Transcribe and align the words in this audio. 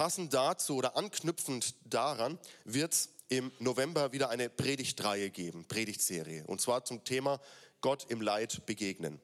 passend 0.00 0.32
dazu 0.32 0.76
oder 0.76 0.96
anknüpfend 0.96 1.74
daran 1.84 2.38
wird 2.64 2.94
es 2.94 3.10
im 3.28 3.52
November 3.58 4.14
wieder 4.14 4.30
eine 4.30 4.48
Predigtreihe 4.48 5.28
geben, 5.28 5.66
Predigtserie. 5.68 6.42
Und 6.46 6.62
zwar 6.62 6.86
zum 6.86 7.04
Thema 7.04 7.38
Gott 7.82 8.06
im 8.08 8.22
Leid 8.22 8.64
begegnen. 8.64 9.20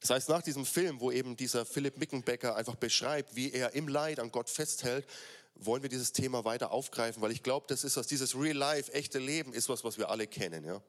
Das 0.00 0.10
heißt, 0.10 0.28
nach 0.28 0.42
diesem 0.42 0.66
Film, 0.66 1.00
wo 1.00 1.10
eben 1.10 1.38
dieser 1.38 1.64
Philipp 1.64 1.96
Mickenbecker 1.96 2.54
einfach 2.54 2.74
beschreibt, 2.74 3.34
wie 3.34 3.50
er 3.50 3.72
im 3.72 3.88
Leid 3.88 4.20
an 4.20 4.30
Gott 4.30 4.50
festhält, 4.50 5.06
wollen 5.54 5.80
wir 5.82 5.88
dieses 5.88 6.12
Thema 6.12 6.44
weiter 6.44 6.70
aufgreifen, 6.70 7.22
weil 7.22 7.32
ich 7.32 7.42
glaube, 7.42 7.64
das 7.66 7.82
ist 7.82 7.96
was, 7.96 8.06
dieses 8.06 8.38
Real 8.38 8.54
Life, 8.54 8.92
echte 8.92 9.20
Leben 9.20 9.54
ist 9.54 9.70
was, 9.70 9.84
was 9.84 9.96
wir 9.96 10.10
alle 10.10 10.26
kennen, 10.26 10.66
ja. 10.66 10.82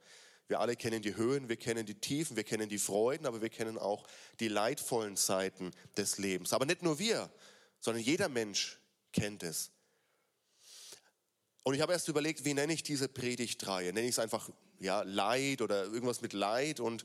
Wir 0.49 0.59
alle 0.59 0.75
kennen 0.75 1.01
die 1.01 1.15
Höhen, 1.15 1.47
wir 1.47 1.55
kennen 1.55 1.85
die 1.85 1.95
Tiefen, 1.95 2.35
wir 2.35 2.43
kennen 2.43 2.67
die 2.67 2.77
Freuden, 2.77 3.25
aber 3.25 3.41
wir 3.41 3.47
kennen 3.47 3.77
auch 3.77 4.05
die 4.41 4.49
leidvollen 4.49 5.15
Zeiten 5.15 5.71
des 5.95 6.17
Lebens. 6.17 6.51
Aber 6.51 6.65
nicht 6.65 6.83
nur 6.83 6.99
wir, 6.99 7.29
sondern 7.83 8.01
jeder 8.01 8.29
Mensch 8.29 8.79
kennt 9.11 9.43
es. 9.43 9.69
Und 11.63 11.73
ich 11.73 11.81
habe 11.81 11.91
erst 11.91 12.07
überlegt, 12.07 12.45
wie 12.45 12.53
nenne 12.53 12.71
ich 12.71 12.81
diese 12.81 13.09
Predigtreihe? 13.09 13.91
Nenne 13.91 14.07
ich 14.07 14.13
es 14.13 14.19
einfach 14.19 14.49
ja, 14.79 15.01
Leid 15.01 15.61
oder 15.61 15.83
irgendwas 15.83 16.21
mit 16.21 16.31
Leid? 16.31 16.79
Und 16.79 17.03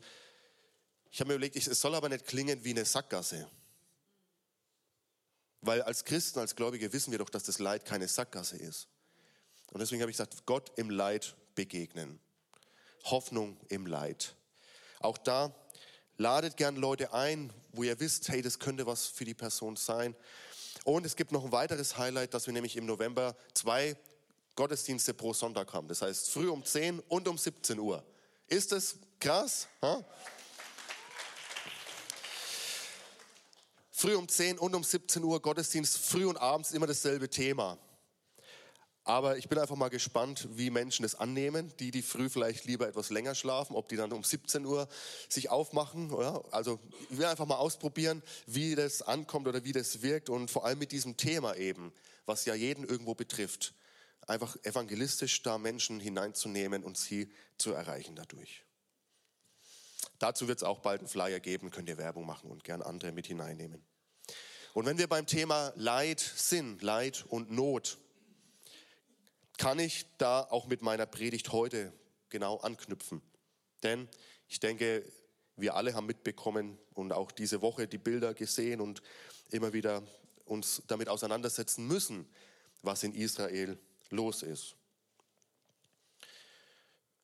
ich 1.11 1.19
habe 1.19 1.27
mir 1.27 1.35
überlegt, 1.35 1.57
es 1.57 1.65
soll 1.81 1.95
aber 1.95 2.07
nicht 2.07 2.25
klingen 2.25 2.63
wie 2.63 2.69
eine 2.69 2.85
Sackgasse. 2.85 3.49
Weil 5.59 5.81
als 5.81 6.05
Christen, 6.05 6.39
als 6.39 6.55
Gläubige 6.55 6.93
wissen 6.93 7.11
wir 7.11 7.19
doch, 7.19 7.29
dass 7.29 7.43
das 7.43 7.59
Leid 7.59 7.83
keine 7.83 8.07
Sackgasse 8.07 8.55
ist. 8.55 8.87
Und 9.71 9.81
deswegen 9.81 10.01
habe 10.01 10.11
ich 10.11 10.17
gesagt, 10.17 10.45
Gott 10.45 10.71
im 10.77 10.89
Leid 10.89 11.35
begegnen. 11.55 12.21
Hoffnung 13.03 13.59
im 13.67 13.85
Leid. 13.85 14.33
Auch 15.01 15.17
da 15.17 15.53
ladet 16.15 16.55
gern 16.55 16.77
Leute 16.77 17.13
ein, 17.13 17.51
wo 17.73 17.83
ihr 17.83 17.99
wisst, 17.99 18.29
hey, 18.29 18.41
das 18.41 18.59
könnte 18.59 18.85
was 18.85 19.07
für 19.07 19.25
die 19.25 19.33
Person 19.33 19.75
sein. 19.75 20.15
Und 20.89 21.05
es 21.05 21.15
gibt 21.15 21.31
noch 21.31 21.45
ein 21.45 21.51
weiteres 21.51 21.99
Highlight, 21.99 22.33
dass 22.33 22.47
wir 22.47 22.53
nämlich 22.53 22.75
im 22.75 22.87
November 22.87 23.35
zwei 23.53 23.95
Gottesdienste 24.55 25.13
pro 25.13 25.33
Sonntag 25.33 25.71
haben. 25.71 25.87
Das 25.87 26.01
heißt 26.01 26.31
früh 26.31 26.49
um 26.49 26.65
10 26.65 26.99
und 27.01 27.27
um 27.27 27.37
17 27.37 27.77
Uhr. 27.77 28.03
Ist 28.47 28.71
das 28.71 28.95
krass? 29.19 29.67
Ha? 29.83 30.03
Früh 33.91 34.15
um 34.15 34.27
10 34.27 34.57
und 34.57 34.73
um 34.73 34.83
17 34.83 35.23
Uhr 35.23 35.39
Gottesdienst, 35.39 35.95
früh 35.95 36.25
und 36.25 36.37
abends 36.37 36.71
immer 36.71 36.87
dasselbe 36.87 37.29
Thema. 37.29 37.77
Aber 39.09 39.39
ich 39.39 39.49
bin 39.49 39.57
einfach 39.57 39.75
mal 39.75 39.89
gespannt, 39.89 40.47
wie 40.51 40.69
Menschen 40.69 41.01
das 41.01 41.15
annehmen, 41.15 41.73
die, 41.79 41.89
die 41.89 42.03
früh 42.03 42.29
vielleicht 42.29 42.65
lieber 42.65 42.87
etwas 42.87 43.09
länger 43.09 43.33
schlafen, 43.33 43.75
ob 43.75 43.89
die 43.89 43.95
dann 43.95 44.11
um 44.11 44.23
17 44.23 44.63
Uhr 44.63 44.87
sich 45.27 45.49
aufmachen. 45.49 46.11
Oder? 46.11 46.43
Also 46.51 46.79
ich 47.09 47.17
will 47.17 47.25
einfach 47.25 47.47
mal 47.47 47.55
ausprobieren, 47.55 48.21
wie 48.45 48.75
das 48.75 49.01
ankommt 49.01 49.47
oder 49.47 49.63
wie 49.63 49.71
das 49.71 50.03
wirkt 50.03 50.29
und 50.29 50.51
vor 50.51 50.63
allem 50.63 50.77
mit 50.77 50.91
diesem 50.91 51.17
Thema 51.17 51.55
eben, 51.55 51.91
was 52.27 52.45
ja 52.45 52.53
jeden 52.53 52.83
irgendwo 52.83 53.15
betrifft, 53.15 53.73
einfach 54.27 54.55
evangelistisch 54.61 55.41
da 55.41 55.57
Menschen 55.57 55.99
hineinzunehmen 55.99 56.83
und 56.83 56.95
sie 56.95 57.31
zu 57.57 57.73
erreichen 57.73 58.15
dadurch. 58.15 58.63
Dazu 60.19 60.47
wird 60.47 60.59
es 60.59 60.63
auch 60.63 60.81
bald 60.81 61.01
einen 61.01 61.09
Flyer 61.09 61.39
geben, 61.39 61.71
könnt 61.71 61.89
ihr 61.89 61.97
Werbung 61.97 62.27
machen 62.27 62.51
und 62.51 62.63
gern 62.63 62.83
andere 62.83 63.11
mit 63.11 63.25
hineinnehmen. 63.25 63.83
Und 64.75 64.85
wenn 64.85 64.99
wir 64.99 65.07
beim 65.07 65.25
Thema 65.25 65.73
Leid 65.75 66.19
sind, 66.19 66.83
Leid 66.83 67.25
und 67.27 67.49
Not, 67.49 67.97
kann 69.59 69.77
ich 69.77 70.05
da 70.17 70.41
auch 70.41 70.67
mit 70.67 70.81
meiner 70.81 71.05
Predigt 71.05 71.51
heute 71.51 71.91
genau 72.29 72.57
anknüpfen. 72.57 73.21
Denn 73.83 74.07
ich 74.47 74.59
denke, 74.61 75.03
wir 75.57 75.75
alle 75.75 75.93
haben 75.93 76.05
mitbekommen 76.07 76.79
und 76.93 77.11
auch 77.11 77.31
diese 77.31 77.61
Woche 77.61 77.87
die 77.87 77.97
Bilder 77.97 78.33
gesehen 78.33 78.79
und 78.79 79.01
immer 79.51 79.73
wieder 79.73 80.01
uns 80.45 80.81
damit 80.87 81.09
auseinandersetzen 81.09 81.85
müssen, 81.85 82.25
was 82.83 83.03
in 83.03 83.13
Israel 83.13 83.77
los 84.09 84.43
ist. 84.43 84.75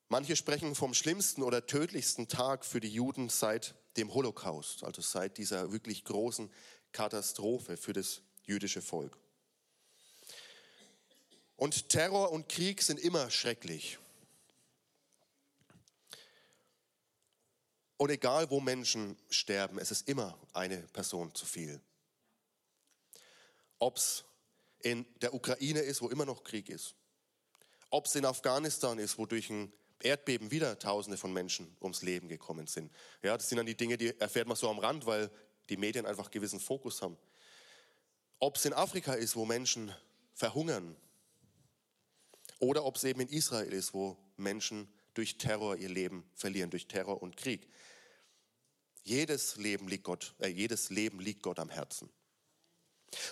Manche 0.09 0.36
sprechen 0.36 0.75
vom 0.75 0.94
schlimmsten 0.94 1.42
oder 1.42 1.66
tödlichsten 1.66 2.27
Tag 2.27 2.65
für 2.65 2.82
die 2.82 2.89
Juden 2.89 3.30
seit 3.30 3.76
dem 3.95 4.14
Holocaust, 4.14 4.83
also 4.83 5.02
seit 5.02 5.38
dieser 5.38 5.71
wirklich 5.71 6.04
großen 6.04 6.52
Katastrophe 6.92 7.77
für 7.77 7.93
das 7.93 8.21
jüdische 8.43 8.82
Volk. 8.82 9.17
Und 11.58 11.89
Terror 11.89 12.32
und 12.32 12.49
Krieg 12.49 12.82
sind 12.82 12.99
immer 12.99 13.30
schrecklich. 13.32 13.98
Und 17.98 18.10
egal, 18.10 18.49
wo 18.49 18.60
Menschen 18.60 19.17
sterben, 19.30 19.80
es 19.80 19.92
ist 19.92 20.08
immer 20.10 20.38
eine 20.54 20.80
Person 20.88 21.33
zu 21.33 21.45
viel. 21.45 21.80
Ob 23.80 23.98
es 23.98 24.26
in 24.80 25.05
der 25.21 25.33
Ukraine 25.33 25.80
ist, 25.80 26.02
wo 26.02 26.10
immer 26.10 26.26
noch 26.26 26.44
Krieg 26.44 26.70
ist. 26.70 26.95
Ob 27.89 28.05
es 28.05 28.15
in 28.15 28.26
Afghanistan 28.26 28.99
ist, 28.99 29.17
wo 29.17 29.26
durch 29.26 29.49
ein 29.49 29.71
Erdbeben 29.99 30.52
wieder 30.52 30.77
Tausende 30.77 31.17
von 31.17 31.32
Menschen 31.32 31.76
ums 31.82 32.02
Leben 32.02 32.27
gekommen 32.27 32.67
sind. 32.67 32.92
Ja, 33.23 33.38
das 33.38 33.48
sind 33.48 33.58
dann 33.58 33.65
die 33.65 33.77
Dinge, 33.77 33.98
die 33.98 34.20
erfährt 34.20 34.48
man 34.48 34.58
so 34.58 34.70
am 34.70 34.80
Rand, 34.80 35.05
weil 35.05 35.32
die 35.70 35.77
Medien 35.77 36.05
einfach 36.05 36.30
gewissen 36.30 36.60
Fokus 36.60 37.02
haben. 37.02 37.17
Ob 38.39 38.58
es 38.58 38.65
in 38.65 38.73
Afrika 38.73 39.14
ist, 39.14 39.36
wo 39.36 39.45
Menschen 39.45 39.95
verhungern. 40.33 40.95
Oder 42.60 42.86
ob 42.86 42.95
es 42.95 43.04
eben 43.04 43.21
in 43.21 43.30
Israel 43.30 43.71
ist, 43.73 43.93
wo 43.93 44.17
Menschen 44.38 44.88
durch 45.14 45.38
Terror 45.38 45.76
ihr 45.77 45.89
Leben 45.89 46.30
verlieren, 46.33 46.70
durch 46.70 46.88
Terror 46.88 47.21
und 47.21 47.38
Krieg. 47.38 47.67
Jedes 49.04 49.55
Leben 49.58 49.88
liegt 49.88 50.04
Gott, 50.04 50.33
äh, 50.39 50.48
jedes 50.48 50.89
Leben 50.89 51.20
liegt 51.20 51.44
Gott 51.44 51.60
am 51.60 51.70
Herzen. 51.70 52.10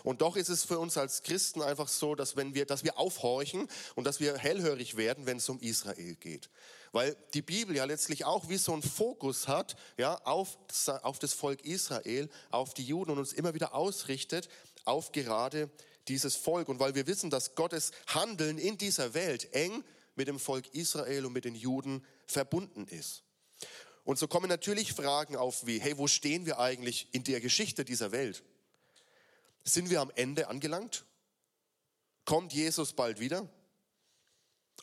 Und 0.04 0.22
doch 0.22 0.38
ist 0.38 0.50
es 0.50 0.64
für 0.64 0.80
uns 0.80 0.98
als 0.98 1.24
Christen 1.24 1.62
einfach 1.62 1.88
so, 1.88 2.16
dass 2.16 2.36
wenn 2.38 2.54
wir, 2.54 2.66
dass 2.66 2.84
wir 2.84 2.98
aufhorchen 2.98 3.68
und 3.96 4.06
dass 4.06 4.20
wir 4.20 4.38
hellhörig 4.38 4.96
werden, 4.96 5.26
wenn 5.26 5.38
es 5.38 5.50
um 5.50 5.60
Israel 5.60 6.16
geht. 6.16 6.50
Weil 6.92 7.18
die 7.34 7.42
Bibel 7.42 7.76
ja 7.76 7.86
letztlich 7.86 8.24
auch 8.24 8.50
wie 8.50 8.58
so 8.58 8.72
einen 8.72 8.84
Fokus 8.84 9.48
hat, 9.48 9.76
ja, 9.98 10.16
auf, 10.26 10.58
auf 11.02 11.20
das 11.20 11.34
Volk 11.34 11.66
Israel, 11.66 12.30
auf 12.52 12.74
die 12.74 12.86
Juden 12.86 13.12
und 13.12 13.18
uns 13.18 13.34
immer 13.34 13.54
wieder 13.54 13.74
ausrichtet 13.74 14.48
auf 14.86 15.12
gerade 15.12 15.70
dieses 16.08 16.36
Volk. 16.36 16.70
Und 16.70 16.80
weil 16.80 16.96
wir 16.96 17.08
wissen, 17.08 17.30
dass 17.30 17.56
Gottes 17.56 17.92
Handeln 18.08 18.58
in 18.58 18.78
dieser 18.78 19.14
Welt 19.14 19.54
eng 19.54 19.84
mit 20.16 20.28
dem 20.28 20.40
Volk 20.40 20.74
Israel 20.74 21.26
und 21.26 21.34
mit 21.34 21.46
den 21.46 21.56
Juden 21.56 22.06
verbunden 22.28 22.88
ist. 22.88 23.24
Und 24.04 24.20
so 24.20 24.28
kommen 24.28 24.50
natürlich 24.50 24.94
Fragen 24.94 25.36
auf 25.36 25.66
wie, 25.66 25.80
hey, 25.80 25.98
wo 25.98 26.08
stehen 26.08 26.46
wir 26.46 26.60
eigentlich 26.60 27.08
in 27.14 27.24
der 27.24 27.40
Geschichte 27.40 27.86
dieser 27.86 28.12
Welt? 28.12 28.44
Sind 29.64 29.90
wir 29.90 30.02
am 30.02 30.12
Ende 30.16 30.50
angelangt? 30.50 31.06
Kommt 32.26 32.54
Jesus 32.54 32.94
bald 32.94 33.20
wieder? 33.20 33.48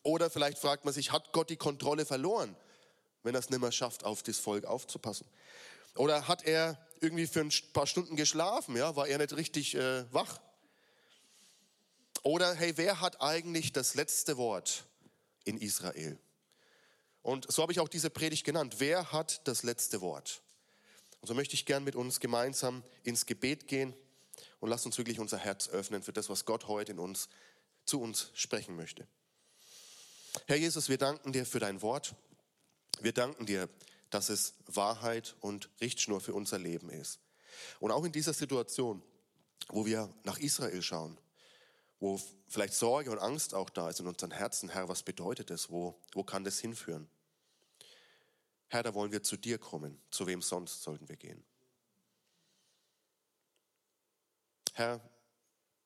Oder 0.02 0.30
vielleicht 0.30 0.58
fragt 0.58 0.84
man 0.84 0.94
sich, 0.94 1.12
hat 1.12 1.32
Gott 1.32 1.50
die 1.50 1.56
Kontrolle 1.56 2.06
verloren, 2.06 2.56
wenn 3.22 3.34
er 3.34 3.40
es 3.40 3.50
nicht 3.50 3.60
mehr 3.60 3.72
schafft, 3.72 4.04
auf 4.04 4.22
das 4.22 4.38
Volk 4.38 4.64
aufzupassen? 4.64 5.26
Oder 5.96 6.26
hat 6.28 6.44
er 6.44 6.78
irgendwie 7.00 7.26
für 7.26 7.40
ein 7.40 7.52
paar 7.74 7.86
Stunden 7.86 8.16
geschlafen? 8.16 8.76
Ja, 8.76 8.96
war 8.96 9.06
er 9.06 9.18
nicht 9.18 9.36
richtig 9.36 9.74
äh, 9.74 10.10
wach? 10.12 10.40
Oder 12.22 12.54
hey, 12.54 12.76
wer 12.76 13.00
hat 13.00 13.20
eigentlich 13.20 13.72
das 13.72 13.94
letzte 13.94 14.36
Wort 14.36 14.84
in 15.44 15.56
Israel? 15.56 16.18
Und 17.22 17.50
so 17.50 17.62
habe 17.62 17.72
ich 17.72 17.80
auch 17.80 17.88
diese 17.88 18.10
Predigt 18.10 18.44
genannt. 18.44 18.76
Wer 18.78 19.12
hat 19.12 19.46
das 19.46 19.62
letzte 19.62 20.00
Wort? 20.00 20.42
Und 21.20 21.28
so 21.28 21.34
möchte 21.34 21.54
ich 21.54 21.66
gern 21.66 21.84
mit 21.84 21.96
uns 21.96 22.20
gemeinsam 22.20 22.82
ins 23.02 23.26
Gebet 23.26 23.68
gehen 23.68 23.94
und 24.58 24.70
lasst 24.70 24.86
uns 24.86 24.96
wirklich 24.98 25.18
unser 25.18 25.38
Herz 25.38 25.68
öffnen 25.68 26.02
für 26.02 26.12
das, 26.12 26.28
was 26.28 26.44
Gott 26.44 26.68
heute 26.68 26.92
in 26.92 26.98
uns, 26.98 27.28
zu 27.84 28.00
uns 28.00 28.30
sprechen 28.34 28.76
möchte. 28.76 29.06
Herr 30.46 30.56
Jesus, 30.56 30.88
wir 30.88 30.98
danken 30.98 31.32
dir 31.32 31.44
für 31.44 31.60
dein 31.60 31.82
Wort. 31.82 32.14
Wir 33.00 33.12
danken 33.12 33.46
dir, 33.46 33.68
dass 34.10 34.28
es 34.28 34.54
Wahrheit 34.66 35.36
und 35.40 35.68
Richtschnur 35.80 36.20
für 36.20 36.34
unser 36.34 36.58
Leben 36.58 36.90
ist. 36.90 37.20
Und 37.80 37.90
auch 37.90 38.04
in 38.04 38.12
dieser 38.12 38.32
Situation, 38.32 39.02
wo 39.68 39.86
wir 39.86 40.12
nach 40.24 40.38
Israel 40.38 40.82
schauen, 40.82 41.18
wo 42.00 42.20
vielleicht 42.48 42.74
Sorge 42.74 43.10
und 43.10 43.18
Angst 43.18 43.54
auch 43.54 43.70
da 43.70 43.88
ist 43.88 44.00
in 44.00 44.06
unseren 44.06 44.30
Herzen, 44.30 44.70
Herr, 44.70 44.88
was 44.88 45.02
bedeutet 45.02 45.50
das? 45.50 45.70
Wo, 45.70 46.00
wo 46.14 46.24
kann 46.24 46.44
das 46.44 46.58
hinführen? 46.58 47.08
Herr, 48.68 48.82
da 48.82 48.94
wollen 48.94 49.12
wir 49.12 49.22
zu 49.22 49.36
dir 49.36 49.58
kommen. 49.58 50.00
Zu 50.10 50.26
wem 50.26 50.42
sonst 50.42 50.82
sollten 50.82 51.08
wir 51.08 51.16
gehen? 51.16 51.44
Herr, 54.74 55.00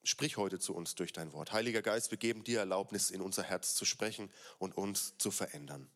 sprich 0.05 0.37
heute 0.37 0.59
zu 0.59 0.75
uns 0.75 0.95
durch 0.95 1.13
dein 1.13 1.33
Wort. 1.33 1.53
Heiliger 1.53 1.83
Geist, 1.83 2.11
wir 2.11 2.19
geben 2.19 2.45
dir 2.45 2.61
Erlaubnis, 2.61 3.11
in 3.11 3.21
unser 3.21 3.43
Herz 3.43 3.75
zu 3.75 3.85
sprechen 3.85 4.31
und 4.59 4.77
uns 4.77 5.17
zu 5.19 5.31
verändern. 5.31 5.91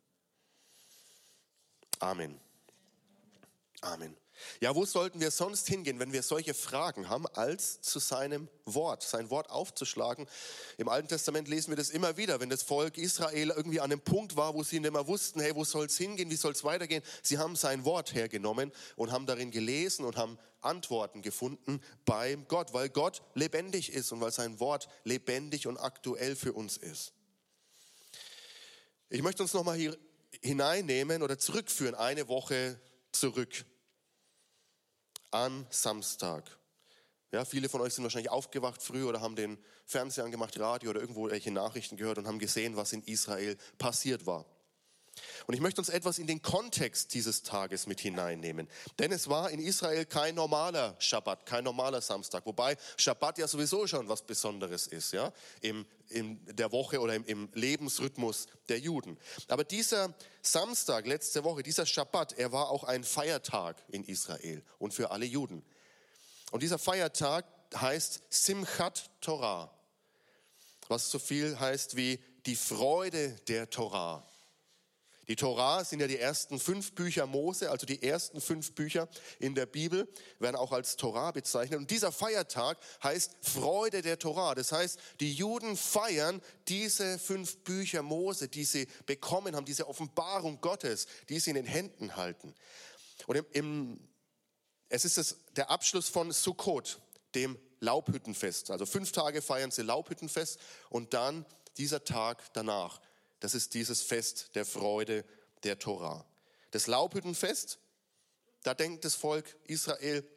Amen. 2.00 2.40
Amen. 3.82 4.16
Ja, 4.60 4.74
wo 4.74 4.84
sollten 4.84 5.20
wir 5.20 5.30
sonst 5.30 5.68
hingehen, 5.68 5.98
wenn 5.98 6.12
wir 6.12 6.22
solche 6.22 6.54
Fragen 6.54 7.08
haben, 7.08 7.26
als 7.26 7.80
zu 7.80 7.98
seinem 7.98 8.48
Wort, 8.64 9.02
sein 9.02 9.30
Wort 9.30 9.50
aufzuschlagen? 9.50 10.26
Im 10.76 10.88
Alten 10.88 11.08
Testament 11.08 11.48
lesen 11.48 11.70
wir 11.70 11.76
das 11.76 11.90
immer 11.90 12.16
wieder, 12.16 12.40
wenn 12.40 12.50
das 12.50 12.62
Volk 12.62 12.98
Israel 12.98 13.50
irgendwie 13.50 13.80
an 13.80 13.92
einem 13.92 14.00
Punkt 14.00 14.36
war, 14.36 14.54
wo 14.54 14.62
sie 14.62 14.80
nicht 14.80 14.92
mehr 14.92 15.06
wussten, 15.06 15.40
hey, 15.40 15.54
wo 15.54 15.64
soll 15.64 15.86
es 15.86 15.96
hingehen, 15.96 16.30
wie 16.30 16.36
soll 16.36 16.52
es 16.52 16.64
weitergehen? 16.64 17.02
Sie 17.22 17.38
haben 17.38 17.56
sein 17.56 17.84
Wort 17.84 18.14
hergenommen 18.14 18.72
und 18.96 19.12
haben 19.12 19.26
darin 19.26 19.50
gelesen 19.50 20.04
und 20.04 20.16
haben 20.16 20.38
Antworten 20.60 21.22
gefunden 21.22 21.80
beim 22.04 22.46
Gott, 22.48 22.72
weil 22.72 22.88
Gott 22.88 23.22
lebendig 23.34 23.92
ist 23.92 24.12
und 24.12 24.20
weil 24.20 24.32
sein 24.32 24.58
Wort 24.60 24.88
lebendig 25.04 25.66
und 25.66 25.76
aktuell 25.76 26.36
für 26.36 26.52
uns 26.52 26.76
ist. 26.76 27.12
Ich 29.08 29.22
möchte 29.22 29.42
uns 29.42 29.54
nochmal 29.54 29.76
hier 29.76 29.96
hineinnehmen 30.42 31.22
oder 31.22 31.38
zurückführen, 31.38 31.94
eine 31.94 32.28
Woche 32.28 32.78
zurück 33.12 33.64
an 35.30 35.66
Samstag. 35.70 36.58
Ja, 37.30 37.44
viele 37.44 37.68
von 37.68 37.80
euch 37.82 37.92
sind 37.94 38.04
wahrscheinlich 38.04 38.30
aufgewacht 38.30 38.82
früh 38.82 39.04
oder 39.04 39.20
haben 39.20 39.36
den 39.36 39.58
Fernseher 39.84 40.24
angemacht, 40.24 40.58
Radio 40.58 40.90
oder 40.90 41.00
irgendwo 41.00 41.28
welche 41.30 41.50
Nachrichten 41.50 41.96
gehört 41.96 42.18
und 42.18 42.26
haben 42.26 42.38
gesehen, 42.38 42.76
was 42.76 42.92
in 42.92 43.02
Israel 43.02 43.56
passiert 43.76 44.24
war. 44.26 44.46
Und 45.46 45.54
ich 45.54 45.60
möchte 45.60 45.80
uns 45.80 45.88
etwas 45.88 46.18
in 46.18 46.26
den 46.26 46.42
Kontext 46.42 47.14
dieses 47.14 47.42
Tages 47.42 47.86
mit 47.86 48.00
hineinnehmen. 48.00 48.68
Denn 48.98 49.12
es 49.12 49.28
war 49.28 49.50
in 49.50 49.60
Israel 49.60 50.04
kein 50.04 50.34
normaler 50.34 50.96
Schabbat, 50.98 51.46
kein 51.46 51.64
normaler 51.64 52.00
Samstag. 52.00 52.44
Wobei 52.46 52.76
Schabbat 52.96 53.38
ja 53.38 53.48
sowieso 53.48 53.86
schon 53.86 54.08
was 54.08 54.22
Besonderes 54.22 54.86
ist, 54.86 55.12
ja, 55.12 55.32
im, 55.60 55.86
in 56.08 56.38
der 56.56 56.72
Woche 56.72 57.00
oder 57.00 57.14
im, 57.14 57.24
im 57.24 57.48
Lebensrhythmus 57.54 58.46
der 58.68 58.78
Juden. 58.78 59.18
Aber 59.48 59.64
dieser 59.64 60.14
Samstag, 60.42 61.06
letzte 61.06 61.44
Woche, 61.44 61.62
dieser 61.62 61.86
Schabbat, 61.86 62.38
er 62.38 62.52
war 62.52 62.70
auch 62.70 62.84
ein 62.84 63.04
Feiertag 63.04 63.82
in 63.88 64.04
Israel 64.04 64.62
und 64.78 64.94
für 64.94 65.10
alle 65.10 65.26
Juden. 65.26 65.64
Und 66.50 66.62
dieser 66.62 66.78
Feiertag 66.78 67.44
heißt 67.74 68.22
Simchat 68.30 69.10
Torah, 69.20 69.70
was 70.88 71.10
so 71.10 71.18
viel 71.18 71.58
heißt 71.58 71.96
wie 71.96 72.18
die 72.46 72.56
Freude 72.56 73.30
der 73.48 73.68
Torah. 73.68 74.27
Die 75.28 75.36
Torah 75.36 75.84
sind 75.84 76.00
ja 76.00 76.06
die 76.06 76.18
ersten 76.18 76.58
fünf 76.58 76.92
Bücher 76.92 77.26
Mose, 77.26 77.70
also 77.70 77.84
die 77.84 78.02
ersten 78.02 78.40
fünf 78.40 78.72
Bücher 78.72 79.08
in 79.38 79.54
der 79.54 79.66
Bibel, 79.66 80.08
werden 80.38 80.56
auch 80.56 80.72
als 80.72 80.96
Torah 80.96 81.32
bezeichnet. 81.32 81.78
Und 81.78 81.90
dieser 81.90 82.12
Feiertag 82.12 82.78
heißt 83.02 83.36
Freude 83.42 84.00
der 84.00 84.18
Torah. 84.18 84.54
Das 84.54 84.72
heißt, 84.72 84.98
die 85.20 85.32
Juden 85.32 85.76
feiern 85.76 86.40
diese 86.66 87.18
fünf 87.18 87.58
Bücher 87.58 88.02
Mose, 88.02 88.48
die 88.48 88.64
sie 88.64 88.88
bekommen 89.04 89.54
haben, 89.54 89.66
diese 89.66 89.86
Offenbarung 89.86 90.62
Gottes, 90.62 91.06
die 91.28 91.38
sie 91.38 91.50
in 91.50 91.56
den 91.56 91.66
Händen 91.66 92.16
halten. 92.16 92.54
Und 93.26 93.36
im, 93.36 93.46
im, 93.52 94.08
es 94.88 95.04
ist 95.04 95.18
das, 95.18 95.36
der 95.56 95.70
Abschluss 95.70 96.08
von 96.08 96.32
Sukkot, 96.32 97.00
dem 97.34 97.58
Laubhüttenfest. 97.80 98.70
Also 98.70 98.86
fünf 98.86 99.12
Tage 99.12 99.42
feiern 99.42 99.70
sie 99.70 99.82
Laubhüttenfest 99.82 100.58
und 100.88 101.12
dann 101.12 101.44
dieser 101.76 102.02
Tag 102.04 102.42
danach 102.54 103.00
das 103.40 103.54
ist 103.54 103.74
dieses 103.74 104.02
Fest 104.02 104.50
der 104.54 104.64
Freude 104.64 105.24
der 105.62 105.78
Torah. 105.78 106.24
Das 106.70 106.86
Laubhüttenfest, 106.86 107.78
da 108.62 108.74
denkt 108.74 109.04
das 109.04 109.14
Volk 109.14 109.56
Israel 109.64 110.28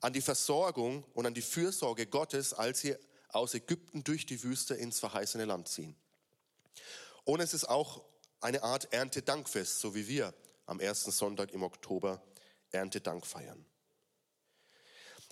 an 0.00 0.12
die 0.12 0.20
Versorgung 0.20 1.04
und 1.14 1.26
an 1.26 1.34
die 1.34 1.42
Fürsorge 1.42 2.06
Gottes, 2.06 2.54
als 2.54 2.80
sie 2.80 2.96
aus 3.30 3.54
Ägypten 3.54 4.04
durch 4.04 4.26
die 4.26 4.42
Wüste 4.42 4.74
ins 4.74 5.00
verheißene 5.00 5.44
Land 5.44 5.68
ziehen. 5.68 5.96
Und 7.24 7.40
es 7.40 7.52
ist 7.52 7.68
auch 7.68 8.04
eine 8.40 8.62
Art 8.62 8.92
Erntedankfest, 8.92 9.80
so 9.80 9.94
wie 9.94 10.08
wir 10.08 10.32
am 10.66 10.80
ersten 10.80 11.10
Sonntag 11.10 11.50
im 11.50 11.62
Oktober 11.62 12.22
Erntedank 12.70 13.26
feiern. 13.26 13.64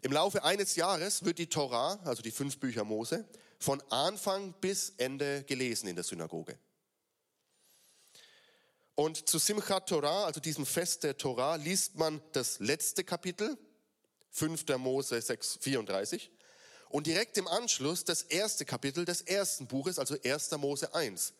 Im 0.02 0.12
Laufe 0.12 0.44
eines 0.44 0.76
Jahres 0.76 1.24
wird 1.24 1.38
die 1.38 1.48
Torah, 1.48 1.98
also 2.04 2.22
die 2.22 2.30
fünf 2.30 2.58
Bücher 2.58 2.84
Mose, 2.84 3.26
von 3.58 3.82
Anfang 3.90 4.52
bis 4.60 4.90
Ende 4.98 5.44
gelesen 5.44 5.88
in 5.88 5.96
der 5.96 6.04
Synagoge. 6.04 6.58
Und 8.94 9.28
zu 9.28 9.38
Simchat 9.38 9.88
Torah, 9.88 10.24
also 10.24 10.40
diesem 10.40 10.64
Fest 10.64 11.02
der 11.02 11.18
Torah, 11.18 11.56
liest 11.56 11.96
man 11.96 12.22
das 12.32 12.60
letzte 12.60 13.04
Kapitel, 13.04 13.58
5. 14.30 14.66
Mose 14.78 15.20
6, 15.20 15.58
34. 15.60 16.30
Und 16.88 17.06
direkt 17.06 17.36
im 17.36 17.46
Anschluss 17.46 18.04
das 18.04 18.22
erste 18.22 18.64
Kapitel 18.64 19.04
des 19.04 19.20
ersten 19.20 19.66
Buches, 19.66 19.98
also 19.98 20.16
1. 20.22 20.50
Mose 20.52 20.94
1. 20.94 21.34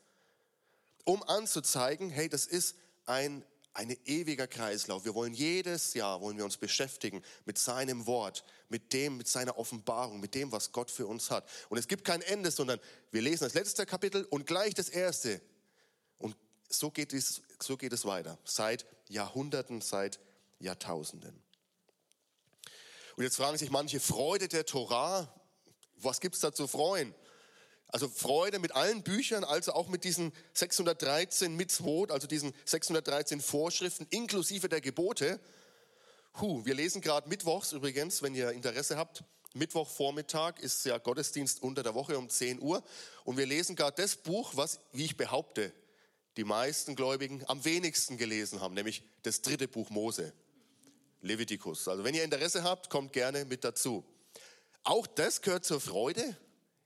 Um 1.04 1.22
anzuzeigen, 1.22 2.10
hey, 2.10 2.28
das 2.28 2.46
ist 2.46 2.76
ein 3.06 3.44
ein 3.76 3.94
ewiger 4.06 4.46
Kreislauf. 4.46 5.04
Wir 5.04 5.14
wollen 5.14 5.34
jedes 5.34 5.92
Jahr, 5.92 6.22
wollen 6.22 6.38
wir 6.38 6.44
uns 6.46 6.56
beschäftigen 6.56 7.22
mit 7.44 7.58
seinem 7.58 8.06
Wort, 8.06 8.42
mit 8.70 8.92
dem, 8.94 9.18
mit 9.18 9.28
seiner 9.28 9.58
Offenbarung, 9.58 10.18
mit 10.18 10.34
dem, 10.34 10.50
was 10.50 10.72
Gott 10.72 10.90
für 10.90 11.06
uns 11.06 11.30
hat. 11.30 11.46
Und 11.68 11.76
es 11.76 11.86
gibt 11.86 12.04
kein 12.04 12.22
Ende, 12.22 12.50
sondern 12.50 12.80
wir 13.10 13.20
lesen 13.20 13.44
das 13.44 13.54
letzte 13.54 13.84
Kapitel 13.84 14.24
und 14.24 14.46
gleich 14.46 14.72
das 14.72 14.88
erste. 14.88 15.42
Und 16.18 16.36
so 16.70 16.90
geht 16.90 17.12
es, 17.12 17.42
so 17.60 17.76
geht 17.76 17.92
es 17.92 18.06
weiter. 18.06 18.38
Seit 18.44 18.86
Jahrhunderten, 19.08 19.82
seit 19.82 20.20
Jahrtausenden. 20.58 21.42
Und 23.16 23.24
jetzt 23.24 23.36
fragen 23.36 23.58
sich 23.58 23.70
manche, 23.70 24.00
Freude 24.00 24.48
der 24.48 24.64
Torah, 24.64 25.32
was 25.96 26.20
gibt 26.20 26.34
es 26.34 26.40
da 26.40 26.52
zu 26.52 26.66
freuen? 26.66 27.14
Also 27.88 28.08
Freude 28.08 28.58
mit 28.58 28.74
allen 28.74 29.02
Büchern, 29.02 29.44
also 29.44 29.72
auch 29.72 29.88
mit 29.88 30.04
diesen 30.04 30.32
613 30.54 31.54
Mitzvot, 31.54 32.10
also 32.10 32.26
diesen 32.26 32.52
613 32.64 33.40
Vorschriften 33.40 34.06
inklusive 34.10 34.68
der 34.68 34.80
Gebote. 34.80 35.38
Huh, 36.40 36.64
wir 36.64 36.74
lesen 36.74 37.00
gerade 37.00 37.28
Mittwochs 37.28 37.72
übrigens, 37.72 38.22
wenn 38.22 38.34
ihr 38.34 38.50
Interesse 38.50 38.96
habt. 38.96 39.24
Mittwochvormittag 39.54 40.58
ist 40.58 40.84
ja 40.84 40.98
Gottesdienst 40.98 41.62
unter 41.62 41.82
der 41.82 41.94
Woche 41.94 42.18
um 42.18 42.28
10 42.28 42.60
Uhr. 42.60 42.82
Und 43.24 43.38
wir 43.38 43.46
lesen 43.46 43.74
gerade 43.74 44.02
das 44.02 44.16
Buch, 44.16 44.52
was, 44.54 44.80
wie 44.92 45.06
ich 45.06 45.16
behaupte, 45.16 45.72
die 46.36 46.44
meisten 46.44 46.94
Gläubigen 46.94 47.42
am 47.46 47.64
wenigsten 47.64 48.18
gelesen 48.18 48.60
haben, 48.60 48.74
nämlich 48.74 49.02
das 49.22 49.40
dritte 49.40 49.68
Buch 49.68 49.88
Mose, 49.88 50.34
Levitikus. 51.22 51.88
Also 51.88 52.04
wenn 52.04 52.14
ihr 52.14 52.24
Interesse 52.24 52.62
habt, 52.62 52.90
kommt 52.90 53.14
gerne 53.14 53.46
mit 53.46 53.64
dazu. 53.64 54.04
Auch 54.82 55.06
das 55.06 55.40
gehört 55.40 55.64
zur 55.64 55.80
Freude. 55.80 56.36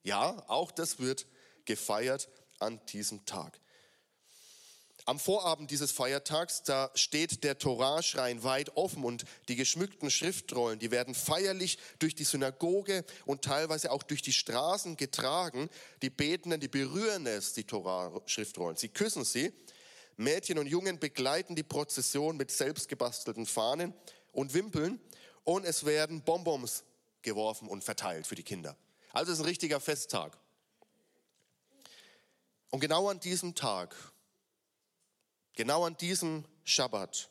Ja, 0.03 0.43
auch 0.49 0.71
das 0.71 0.99
wird 0.99 1.27
gefeiert 1.65 2.29
an 2.59 2.81
diesem 2.87 3.25
Tag. 3.27 3.61
Am 5.07 5.19
Vorabend 5.19 5.71
dieses 5.71 5.93
Feiertags, 5.93 6.63
da 6.63 6.91
steht 6.95 7.43
der 7.43 7.59
Toraschrein 7.59 8.45
weit 8.45 8.77
offen 8.77 9.03
und 9.03 9.25
die 9.49 9.57
geschmückten 9.57 10.11
Schriftrollen, 10.11 10.79
die 10.79 10.91
werden 10.91 11.15
feierlich 11.15 11.79
durch 11.99 12.15
die 12.15 12.25
Synagoge 12.25 13.05
und 13.25 13.43
teilweise 13.43 13.91
auch 13.91 14.03
durch 14.03 14.23
die 14.23 14.33
Straßen 14.33 14.97
getragen. 14.97 15.71
Die 16.03 16.11
Betenden, 16.11 16.61
die 16.61 16.69
berühren 16.69 17.27
es, 17.27 17.55
die 17.55 17.65
Torah-Schriftrollen. 17.65 18.77
Sie 18.77 18.89
küssen 18.89 19.25
sie. 19.25 19.53
Mädchen 20.17 20.59
und 20.59 20.67
Jungen 20.67 20.99
begleiten 20.99 21.57
die 21.57 21.63
Prozession 21.63 22.37
mit 22.37 22.51
selbstgebastelten 22.51 23.47
Fahnen 23.47 23.95
und 24.33 24.53
Wimpeln 24.53 25.01
und 25.45 25.65
es 25.65 25.87
werden 25.87 26.23
Bonbons 26.23 26.85
geworfen 27.23 27.69
und 27.69 27.83
verteilt 27.83 28.27
für 28.27 28.35
die 28.35 28.43
Kinder. 28.43 28.77
Also 29.13 29.33
es 29.33 29.39
ist 29.39 29.45
ein 29.45 29.49
richtiger 29.49 29.81
Festtag. 29.81 30.37
Und 32.71 32.81
genau 32.81 33.09
an 33.09 33.19
diesem 33.19 33.55
Tag, 33.55 33.97
genau 35.55 35.85
an 35.85 35.97
diesem 35.97 36.45
Schabbat, 36.65 37.29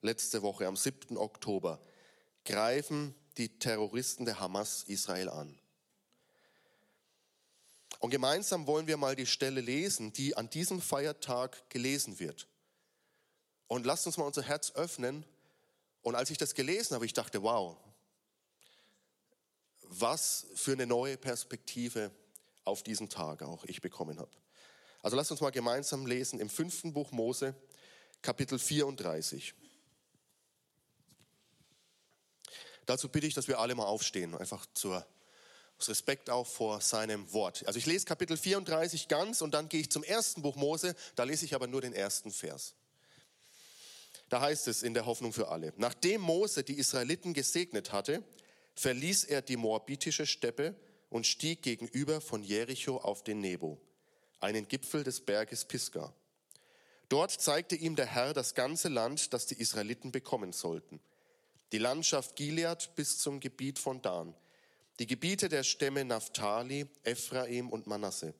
letzte 0.00 0.42
Woche 0.42 0.66
am 0.66 0.76
7. 0.76 1.16
Oktober, 1.18 1.80
greifen 2.44 3.14
die 3.36 3.58
Terroristen 3.58 4.24
der 4.24 4.40
Hamas 4.40 4.84
Israel 4.84 5.28
an. 5.28 5.58
Und 8.00 8.10
gemeinsam 8.10 8.66
wollen 8.66 8.86
wir 8.86 8.96
mal 8.96 9.14
die 9.14 9.26
Stelle 9.26 9.60
lesen, 9.60 10.12
die 10.12 10.36
an 10.36 10.50
diesem 10.50 10.80
Feiertag 10.80 11.70
gelesen 11.70 12.18
wird. 12.18 12.48
Und 13.68 13.86
lasst 13.86 14.06
uns 14.06 14.16
mal 14.16 14.24
unser 14.24 14.42
Herz 14.42 14.72
öffnen. 14.72 15.24
Und 16.02 16.16
als 16.16 16.30
ich 16.30 16.38
das 16.38 16.54
gelesen 16.54 16.94
habe, 16.94 17.06
ich 17.06 17.12
dachte, 17.12 17.42
wow, 17.42 17.76
was 20.00 20.46
für 20.54 20.72
eine 20.72 20.86
neue 20.86 21.16
Perspektive 21.16 22.10
auf 22.64 22.82
diesen 22.82 23.08
Tag 23.08 23.42
auch 23.42 23.64
ich 23.64 23.80
bekommen 23.80 24.18
habe. 24.18 24.30
Also 25.02 25.16
lasst 25.16 25.30
uns 25.30 25.40
mal 25.40 25.50
gemeinsam 25.50 26.06
lesen 26.06 26.40
im 26.40 26.48
fünften 26.48 26.92
Buch 26.92 27.10
Mose, 27.12 27.54
Kapitel 28.22 28.58
34. 28.58 29.54
Dazu 32.86 33.08
bitte 33.08 33.26
ich, 33.26 33.34
dass 33.34 33.48
wir 33.48 33.58
alle 33.58 33.74
mal 33.74 33.86
aufstehen, 33.86 34.34
einfach 34.36 34.66
zur 34.74 35.06
aus 35.82 35.88
Respekt 35.88 36.30
auch 36.30 36.46
vor 36.46 36.80
seinem 36.80 37.32
Wort. 37.32 37.66
Also 37.66 37.76
ich 37.76 37.86
lese 37.86 38.04
Kapitel 38.04 38.36
34 38.36 39.08
ganz 39.08 39.42
und 39.42 39.52
dann 39.52 39.68
gehe 39.68 39.80
ich 39.80 39.90
zum 39.90 40.04
ersten 40.04 40.40
Buch 40.40 40.54
Mose, 40.54 40.94
da 41.16 41.24
lese 41.24 41.44
ich 41.44 41.56
aber 41.56 41.66
nur 41.66 41.80
den 41.80 41.92
ersten 41.92 42.30
Vers. 42.30 42.74
Da 44.28 44.40
heißt 44.40 44.68
es 44.68 44.84
in 44.84 44.94
der 44.94 45.06
Hoffnung 45.06 45.32
für 45.32 45.48
alle, 45.48 45.72
nachdem 45.76 46.20
Mose 46.20 46.62
die 46.62 46.78
Israeliten 46.78 47.34
gesegnet 47.34 47.90
hatte, 47.90 48.22
verließ 48.74 49.24
er 49.24 49.42
die 49.42 49.56
moabitische 49.56 50.26
Steppe 50.26 50.74
und 51.10 51.26
stieg 51.26 51.62
gegenüber 51.62 52.20
von 52.20 52.42
Jericho 52.42 52.96
auf 52.96 53.22
den 53.22 53.40
Nebo, 53.40 53.80
einen 54.40 54.66
Gipfel 54.68 55.04
des 55.04 55.20
Berges 55.20 55.64
Pisgah. 55.64 56.14
Dort 57.08 57.30
zeigte 57.30 57.76
ihm 57.76 57.96
der 57.96 58.06
Herr 58.06 58.32
das 58.32 58.54
ganze 58.54 58.88
Land, 58.88 59.32
das 59.34 59.46
die 59.46 59.60
Israeliten 59.60 60.12
bekommen 60.12 60.52
sollten. 60.52 61.00
die 61.72 61.78
Landschaft 61.78 62.36
Gilead 62.36 62.94
bis 62.96 63.18
zum 63.18 63.40
Gebiet 63.40 63.78
von 63.78 64.02
Dan, 64.02 64.34
die 64.98 65.06
Gebiete 65.06 65.48
der 65.48 65.62
Stämme 65.62 66.04
Naphtali, 66.04 66.86
Ephraim 67.02 67.70
und 67.70 67.86
Manasse, 67.86 68.34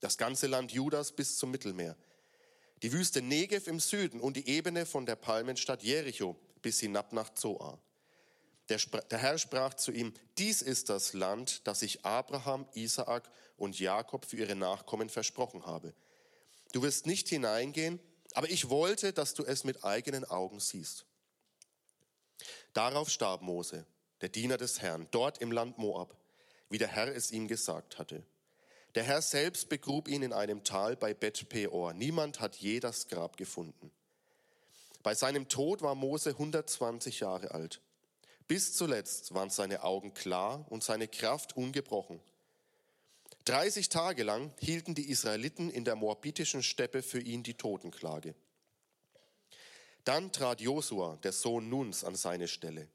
das 0.00 0.16
ganze 0.16 0.46
Land 0.46 0.70
Judas 0.70 1.12
bis 1.12 1.36
zum 1.36 1.50
Mittelmeer, 1.50 1.96
die 2.82 2.92
Wüste 2.92 3.20
Negev 3.22 3.68
im 3.68 3.80
Süden 3.80 4.20
und 4.20 4.36
die 4.36 4.48
Ebene 4.48 4.86
von 4.86 5.04
der 5.04 5.16
Palmenstadt 5.16 5.82
Jericho 5.82 6.36
bis 6.62 6.78
hinab 6.78 7.12
nach 7.12 7.34
Zoar. 7.34 7.82
Der, 8.68 8.78
der, 8.78 9.18
Herr 9.18 9.38
sprach 9.38 9.74
zu 9.74 9.92
ihm, 9.92 10.12
dies 10.36 10.60
ist 10.60 10.90
das 10.90 11.14
Land, 11.14 11.66
das 11.66 11.82
ich 11.82 12.04
Abraham, 12.04 12.66
Isaak 12.74 13.30
und 13.56 13.78
Jakob 13.78 14.26
für 14.26 14.36
ihre 14.36 14.56
Nachkommen 14.56 15.08
versprochen 15.08 15.64
habe. 15.64 15.94
Du 16.72 16.82
wirst 16.82 17.06
nicht 17.06 17.28
hineingehen, 17.28 17.98
aber 18.34 18.50
ich 18.50 18.68
wollte, 18.68 19.12
dass 19.12 19.34
du 19.34 19.44
es 19.44 19.64
mit 19.64 19.84
eigenen 19.84 20.24
Augen 20.24 20.60
siehst. 20.60 21.06
Darauf 22.74 23.08
starb 23.08 23.40
Mose, 23.40 23.86
der 24.20 24.28
Diener 24.28 24.58
des 24.58 24.82
Herrn, 24.82 25.08
dort 25.10 25.38
im 25.38 25.50
Land 25.50 25.78
Moab, 25.78 26.14
wie 26.68 26.78
der 26.78 26.88
Herr 26.88 27.14
es 27.14 27.30
ihm 27.30 27.48
gesagt 27.48 27.98
hatte. 27.98 28.22
Der 28.94 29.04
Herr 29.04 29.22
selbst 29.22 29.68
begrub 29.68 30.08
ihn 30.08 30.22
in 30.22 30.32
einem 30.32 30.64
Tal 30.64 30.96
bei 30.96 31.14
Bet 31.14 31.48
Peor. 31.48 31.94
Niemand 31.94 32.40
hat 32.40 32.56
je 32.56 32.80
das 32.80 33.08
Grab 33.08 33.36
gefunden. 33.36 33.90
Bei 35.02 35.14
seinem 35.14 35.48
Tod 35.48 35.82
war 35.82 35.94
Mose 35.94 36.30
120 36.30 37.20
Jahre 37.20 37.52
alt. 37.52 37.80
Bis 38.48 38.72
zuletzt 38.72 39.34
waren 39.34 39.50
seine 39.50 39.84
Augen 39.84 40.14
klar 40.14 40.64
und 40.70 40.82
seine 40.82 41.06
Kraft 41.06 41.56
ungebrochen. 41.56 42.20
30 43.44 43.90
Tage 43.90 44.24
lang 44.24 44.52
hielten 44.58 44.94
die 44.94 45.10
Israeliten 45.10 45.70
in 45.70 45.84
der 45.84 45.96
moabitischen 45.96 46.62
Steppe 46.62 47.02
für 47.02 47.20
ihn 47.20 47.42
die 47.42 47.54
Totenklage. 47.54 48.34
Dann 50.04 50.32
trat 50.32 50.62
Josua, 50.62 51.18
der 51.22 51.32
Sohn 51.32 51.68
Nuns, 51.68 52.04
an 52.04 52.14
seine 52.14 52.48
Stelle. 52.48 52.88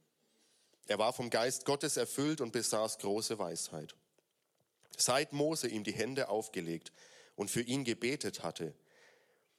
Er 0.88 0.98
war 0.98 1.14
vom 1.14 1.30
Geist 1.30 1.66
Gottes 1.66 1.98
erfüllt 1.98 2.42
und 2.42 2.52
besaß 2.52 2.98
große 2.98 3.38
Weisheit. 3.38 3.96
Seit 4.98 5.34
Mose 5.34 5.68
ihm 5.68 5.84
die 5.84 5.94
Hände 5.94 6.30
aufgelegt 6.30 6.92
und 7.36 7.52
für 7.52 7.62
ihn 7.62 7.84
gebetet 7.84 8.44
hatte, 8.44 8.74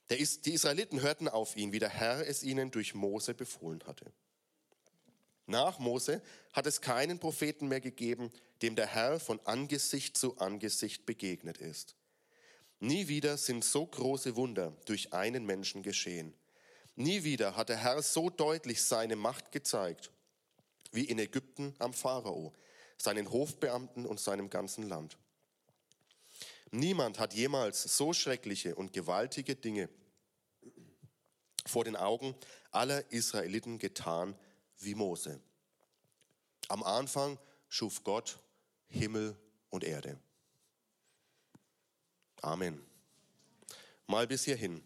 die 0.09 0.53
Israeliten 0.53 1.01
hörten 1.01 1.27
auf 1.27 1.55
ihn, 1.55 1.71
wie 1.71 1.79
der 1.79 1.89
Herr 1.89 2.27
es 2.27 2.43
ihnen 2.43 2.71
durch 2.71 2.93
Mose 2.93 3.33
befohlen 3.33 3.81
hatte. 3.87 4.11
Nach 5.47 5.77
Mose 5.79 6.21
hat 6.53 6.65
es 6.65 6.81
keinen 6.81 7.19
Propheten 7.19 7.67
mehr 7.67 7.81
gegeben, 7.81 8.31
dem 8.61 8.75
der 8.75 8.87
Herr 8.87 9.19
von 9.19 9.39
Angesicht 9.45 10.17
zu 10.17 10.37
Angesicht 10.37 11.05
begegnet 11.05 11.57
ist. 11.57 11.95
Nie 12.79 13.07
wieder 13.07 13.37
sind 13.37 13.63
so 13.63 13.85
große 13.85 14.35
Wunder 14.35 14.75
durch 14.85 15.13
einen 15.13 15.45
Menschen 15.45 15.83
geschehen. 15.83 16.33
Nie 16.95 17.23
wieder 17.23 17.55
hat 17.55 17.69
der 17.69 17.77
Herr 17.77 18.01
so 18.01 18.29
deutlich 18.29 18.83
seine 18.83 19.15
Macht 19.15 19.51
gezeigt, 19.51 20.11
wie 20.91 21.05
in 21.05 21.19
Ägypten 21.19 21.75
am 21.79 21.93
Pharao, 21.93 22.53
seinen 22.97 23.31
Hofbeamten 23.31 24.05
und 24.05 24.19
seinem 24.19 24.49
ganzen 24.49 24.87
Land. 24.87 25.17
Niemand 26.71 27.19
hat 27.19 27.33
jemals 27.33 27.83
so 27.97 28.13
schreckliche 28.13 28.75
und 28.75 28.93
gewaltige 28.93 29.55
Dinge 29.55 29.89
vor 31.65 31.83
den 31.83 31.95
Augen 31.95 32.35
aller 32.71 33.11
Israeliten 33.11 33.79
getan 33.79 34.35
wie 34.79 34.95
Mose. 34.95 35.41
Am 36.67 36.83
Anfang 36.83 37.37
schuf 37.69 38.03
Gott 38.03 38.39
Himmel 38.87 39.37
und 39.69 39.83
Erde. 39.83 40.19
Amen. 42.41 42.85
Mal 44.07 44.27
bis 44.27 44.45
hierhin. 44.45 44.83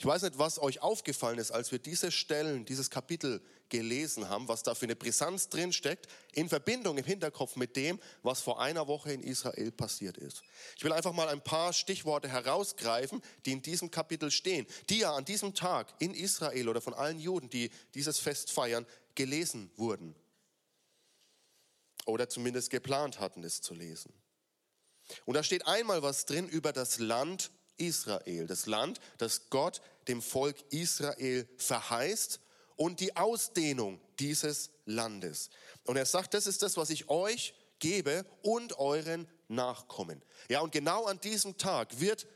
Ich 0.00 0.06
weiß 0.06 0.22
nicht, 0.22 0.38
was 0.38 0.58
euch 0.58 0.80
aufgefallen 0.80 1.38
ist, 1.38 1.50
als 1.50 1.72
wir 1.72 1.78
diese 1.78 2.10
Stellen, 2.10 2.64
dieses 2.64 2.88
Kapitel 2.88 3.42
gelesen 3.70 4.28
haben, 4.28 4.48
was 4.48 4.62
da 4.62 4.74
für 4.74 4.84
eine 4.84 4.96
Brisanz 4.96 5.48
drin 5.48 5.72
steckt, 5.72 6.06
in 6.32 6.48
Verbindung 6.48 6.98
im 6.98 7.04
Hinterkopf 7.04 7.56
mit 7.56 7.76
dem, 7.76 7.98
was 8.22 8.40
vor 8.40 8.60
einer 8.60 8.86
Woche 8.86 9.12
in 9.12 9.22
Israel 9.22 9.72
passiert 9.72 10.18
ist. 10.18 10.42
Ich 10.76 10.84
will 10.84 10.92
einfach 10.92 11.12
mal 11.12 11.28
ein 11.28 11.42
paar 11.42 11.72
Stichworte 11.72 12.28
herausgreifen, 12.28 13.22
die 13.46 13.52
in 13.52 13.62
diesem 13.62 13.90
Kapitel 13.90 14.30
stehen, 14.30 14.66
die 14.90 14.98
ja 14.98 15.14
an 15.14 15.24
diesem 15.24 15.54
Tag 15.54 15.94
in 15.98 16.12
Israel 16.12 16.68
oder 16.68 16.80
von 16.80 16.94
allen 16.94 17.18
Juden, 17.18 17.48
die 17.48 17.70
dieses 17.94 18.18
Fest 18.18 18.52
feiern, 18.52 18.86
gelesen 19.14 19.70
wurden. 19.76 20.14
Oder 22.06 22.28
zumindest 22.28 22.70
geplant 22.70 23.20
hatten, 23.20 23.44
es 23.44 23.62
zu 23.62 23.74
lesen. 23.74 24.12
Und 25.24 25.34
da 25.34 25.42
steht 25.42 25.66
einmal 25.66 26.02
was 26.02 26.26
drin 26.26 26.48
über 26.48 26.72
das 26.72 26.98
Land 26.98 27.50
Israel, 27.76 28.46
das 28.46 28.66
Land, 28.66 29.00
das 29.18 29.48
Gott 29.50 29.80
dem 30.06 30.22
Volk 30.22 30.56
Israel 30.70 31.48
verheißt 31.56 32.40
und 32.80 33.00
die 33.00 33.14
Ausdehnung 33.14 34.00
dieses 34.18 34.70
Landes. 34.86 35.50
Und 35.84 35.98
er 35.98 36.06
sagt, 36.06 36.32
das 36.32 36.46
ist 36.46 36.62
das, 36.62 36.78
was 36.78 36.88
ich 36.88 37.10
euch 37.10 37.52
gebe 37.78 38.24
und 38.40 38.78
euren 38.78 39.28
Nachkommen. 39.48 40.22
Ja, 40.48 40.60
und 40.60 40.72
genau 40.72 41.04
an 41.04 41.20
diesem 41.20 41.58
Tag 41.58 42.00
wird 42.00 42.26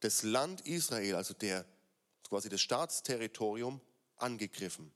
das 0.00 0.22
Land 0.22 0.60
Israel, 0.68 1.16
also 1.16 1.34
der 1.34 1.66
quasi 2.28 2.48
das 2.48 2.60
Staatsterritorium, 2.60 3.80
angegriffen. 4.18 4.92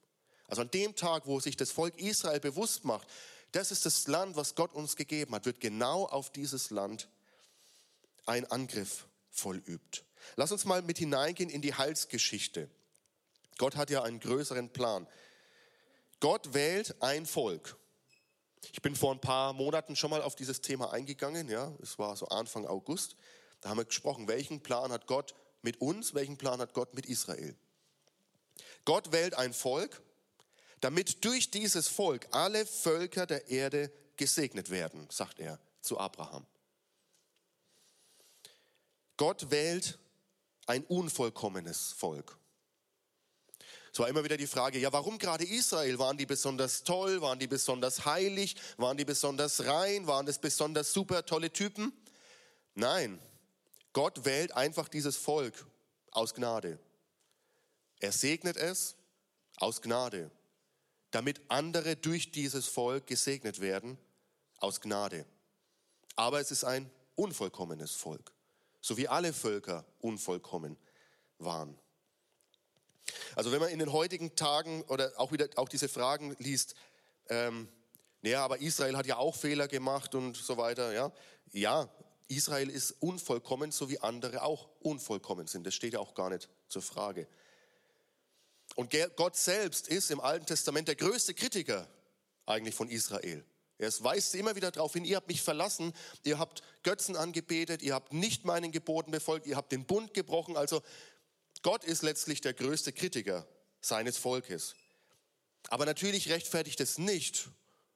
Also 0.47 0.63
an 0.63 0.71
dem 0.71 0.95
Tag, 0.95 1.27
wo 1.27 1.41
sich 1.41 1.57
das 1.57 1.73
Volk 1.73 1.99
Israel 1.99 2.39
bewusst 2.39 2.85
macht, 2.85 3.09
das 3.51 3.73
ist 3.73 3.85
das 3.87 4.07
Land, 4.07 4.37
was 4.37 4.55
Gott 4.55 4.73
uns 4.73 4.95
gegeben 4.95 5.35
hat, 5.35 5.47
wird 5.47 5.59
genau 5.59 6.07
auf 6.07 6.31
dieses 6.31 6.71
Land 6.71 7.09
ein 8.25 8.49
Angriff 8.53 9.09
vollübt. 9.31 10.05
Lass 10.37 10.53
uns 10.53 10.65
mal 10.65 10.81
mit 10.83 10.99
hineingehen 10.99 11.51
in 11.51 11.61
die 11.61 11.75
Heilsgeschichte. 11.75 12.71
Gott 13.61 13.77
hat 13.77 13.91
ja 13.91 14.03
einen 14.03 14.21
größeren 14.21 14.71
Plan. 14.71 15.07
Gott 16.19 16.55
wählt 16.55 17.03
ein 17.03 17.27
Volk. 17.27 17.77
Ich 18.73 18.81
bin 18.81 18.97
vor 18.97 19.13
ein 19.13 19.21
paar 19.21 19.53
Monaten 19.53 19.97
schon 19.97 20.09
mal 20.09 20.23
auf 20.23 20.35
dieses 20.35 20.63
Thema 20.63 20.95
eingegangen. 20.95 21.47
Ja, 21.47 21.71
es 21.83 21.99
war 21.99 22.17
so 22.17 22.27
Anfang 22.29 22.67
August. 22.67 23.17
Da 23.61 23.69
haben 23.69 23.77
wir 23.77 23.85
gesprochen, 23.85 24.29
welchen 24.29 24.63
Plan 24.63 24.91
hat 24.91 25.07
Gott 25.07 25.35
mit 25.61 25.79
uns, 25.83 26.15
welchen 26.15 26.39
Plan 26.39 26.59
hat 26.59 26.73
Gott 26.73 26.95
mit 26.95 27.05
Israel. 27.05 27.55
Gott 28.87 29.13
wählt 29.13 29.35
ein 29.35 29.53
Volk, 29.53 30.01
damit 30.81 31.23
durch 31.27 31.51
dieses 31.51 31.87
Volk 31.87 32.29
alle 32.31 32.65
Völker 32.65 33.27
der 33.27 33.49
Erde 33.49 33.93
gesegnet 34.17 34.71
werden, 34.71 35.07
sagt 35.11 35.39
er 35.39 35.61
zu 35.83 35.99
Abraham. 35.99 36.47
Gott 39.19 39.51
wählt 39.51 39.99
ein 40.65 40.83
unvollkommenes 40.85 41.93
Volk. 41.93 42.40
Es 43.93 43.99
war 43.99 44.09
immer 44.09 44.23
wieder 44.23 44.37
die 44.37 44.47
Frage, 44.47 44.79
ja, 44.79 44.93
warum 44.93 45.19
gerade 45.19 45.45
Israel? 45.45 45.99
Waren 45.99 46.17
die 46.17 46.27
besonders 46.27 46.85
toll? 46.85 47.21
Waren 47.21 47.39
die 47.39 47.47
besonders 47.47 48.05
heilig? 48.05 48.57
Waren 48.77 48.97
die 48.97 49.05
besonders 49.05 49.65
rein? 49.65 50.07
Waren 50.07 50.27
das 50.27 50.39
besonders 50.39 50.93
super 50.93 51.27
tolle 51.27 51.53
Typen? 51.53 51.93
Nein, 52.75 53.21
Gott 53.93 54.25
wählt 54.25 54.53
einfach 54.53 54.89
dieses 54.89 55.17
Volk 55.17 55.67
aus 56.13 56.35
Gnade. 56.35 56.79
Er 57.99 58.13
segnet 58.13 58.57
es 58.57 58.97
aus 59.57 59.83
Gnade, 59.83 60.31
damit 61.11 61.41
andere 61.49 61.97
durch 61.97 62.31
dieses 62.31 62.67
Volk 62.67 63.07
gesegnet 63.07 63.61
werden 63.61 63.99
aus 64.59 64.81
Gnade. 64.81 65.27
Aber 66.17 66.41
es 66.41 66.51
ist 66.51 66.65
ein 66.65 66.91
unvollkommenes 67.17 67.93
Volk 67.93 68.33
so 68.81 68.97
wie 68.97 69.09
alle 69.09 69.33
Völker 69.33 69.85
unvollkommen 70.01 70.77
waren. 71.39 71.79
Also 73.37 73.53
wenn 73.53 73.61
man 73.61 73.71
in 73.71 73.79
den 73.79 73.93
heutigen 73.93 74.35
Tagen 74.37 74.83
oder 74.85 75.13
auch 75.17 75.33
wieder 75.33 75.49
auch 75.57 75.69
diese 75.69 75.89
Fragen 75.89 76.35
liest, 76.39 76.75
ähm, 77.29 77.69
ja, 78.23 78.45
aber 78.45 78.61
Israel 78.61 78.97
hat 78.97 79.07
ja 79.07 79.17
auch 79.17 79.35
Fehler 79.35 79.69
gemacht 79.69 80.15
und 80.15 80.37
so 80.37 80.57
weiter, 80.57 80.93
ja. 80.93 81.13
Ja, 81.53 81.89
Israel 82.29 82.71
ist 82.71 82.93
unvollkommen, 83.01 83.73
so 83.73 83.91
wie 83.91 83.99
andere 84.01 84.43
auch 84.43 84.69
unvollkommen 84.81 85.47
sind. 85.47 85.67
Das 85.67 85.75
steht 85.75 85.95
ja 85.95 85.99
auch 85.99 86.15
gar 86.15 86.31
nicht 86.31 86.49
zur 86.69 86.83
Frage. 86.83 87.27
Und 88.77 88.95
Gott 89.17 89.37
selbst 89.37 89.89
ist 89.89 90.11
im 90.11 90.21
Alten 90.21 90.47
Testament 90.47 90.87
der 90.87 90.95
größte 90.95 91.35
Kritiker 91.35 91.89
eigentlich 92.47 92.75
von 92.75 92.89
Israel. 92.89 93.45
Er 93.79 93.91
weist 94.01 94.35
immer 94.35 94.55
wieder 94.55 94.71
darauf 94.71 94.93
hin, 94.93 95.05
ihr 95.05 95.17
habt 95.17 95.29
mich 95.29 95.41
verlassen, 95.41 95.95
ihr 96.23 96.39
habt 96.39 96.63
Götzen 96.83 97.17
angebetet, 97.17 97.83
ihr 97.83 97.95
habt 97.95 98.13
nicht 98.13 98.45
meinen 98.45 98.73
Geboten 98.73 99.11
befolgt, 99.11 99.47
ihr 99.47 99.57
habt 99.57 99.73
den 99.73 99.87
Bund 99.87 100.13
gebrochen. 100.13 100.57
Also 100.57 100.83
Gott 101.63 101.85
ist 101.85 102.03
letztlich 102.03 102.41
der 102.41 102.55
größte 102.55 102.93
Kritiker 102.93 103.47
seines 103.81 104.17
Volkes. 104.17 104.75
Aber 105.69 105.85
natürlich 105.85 106.31
rechtfertigt 106.31 106.81
es 106.81 106.99
nicht, 106.99 107.49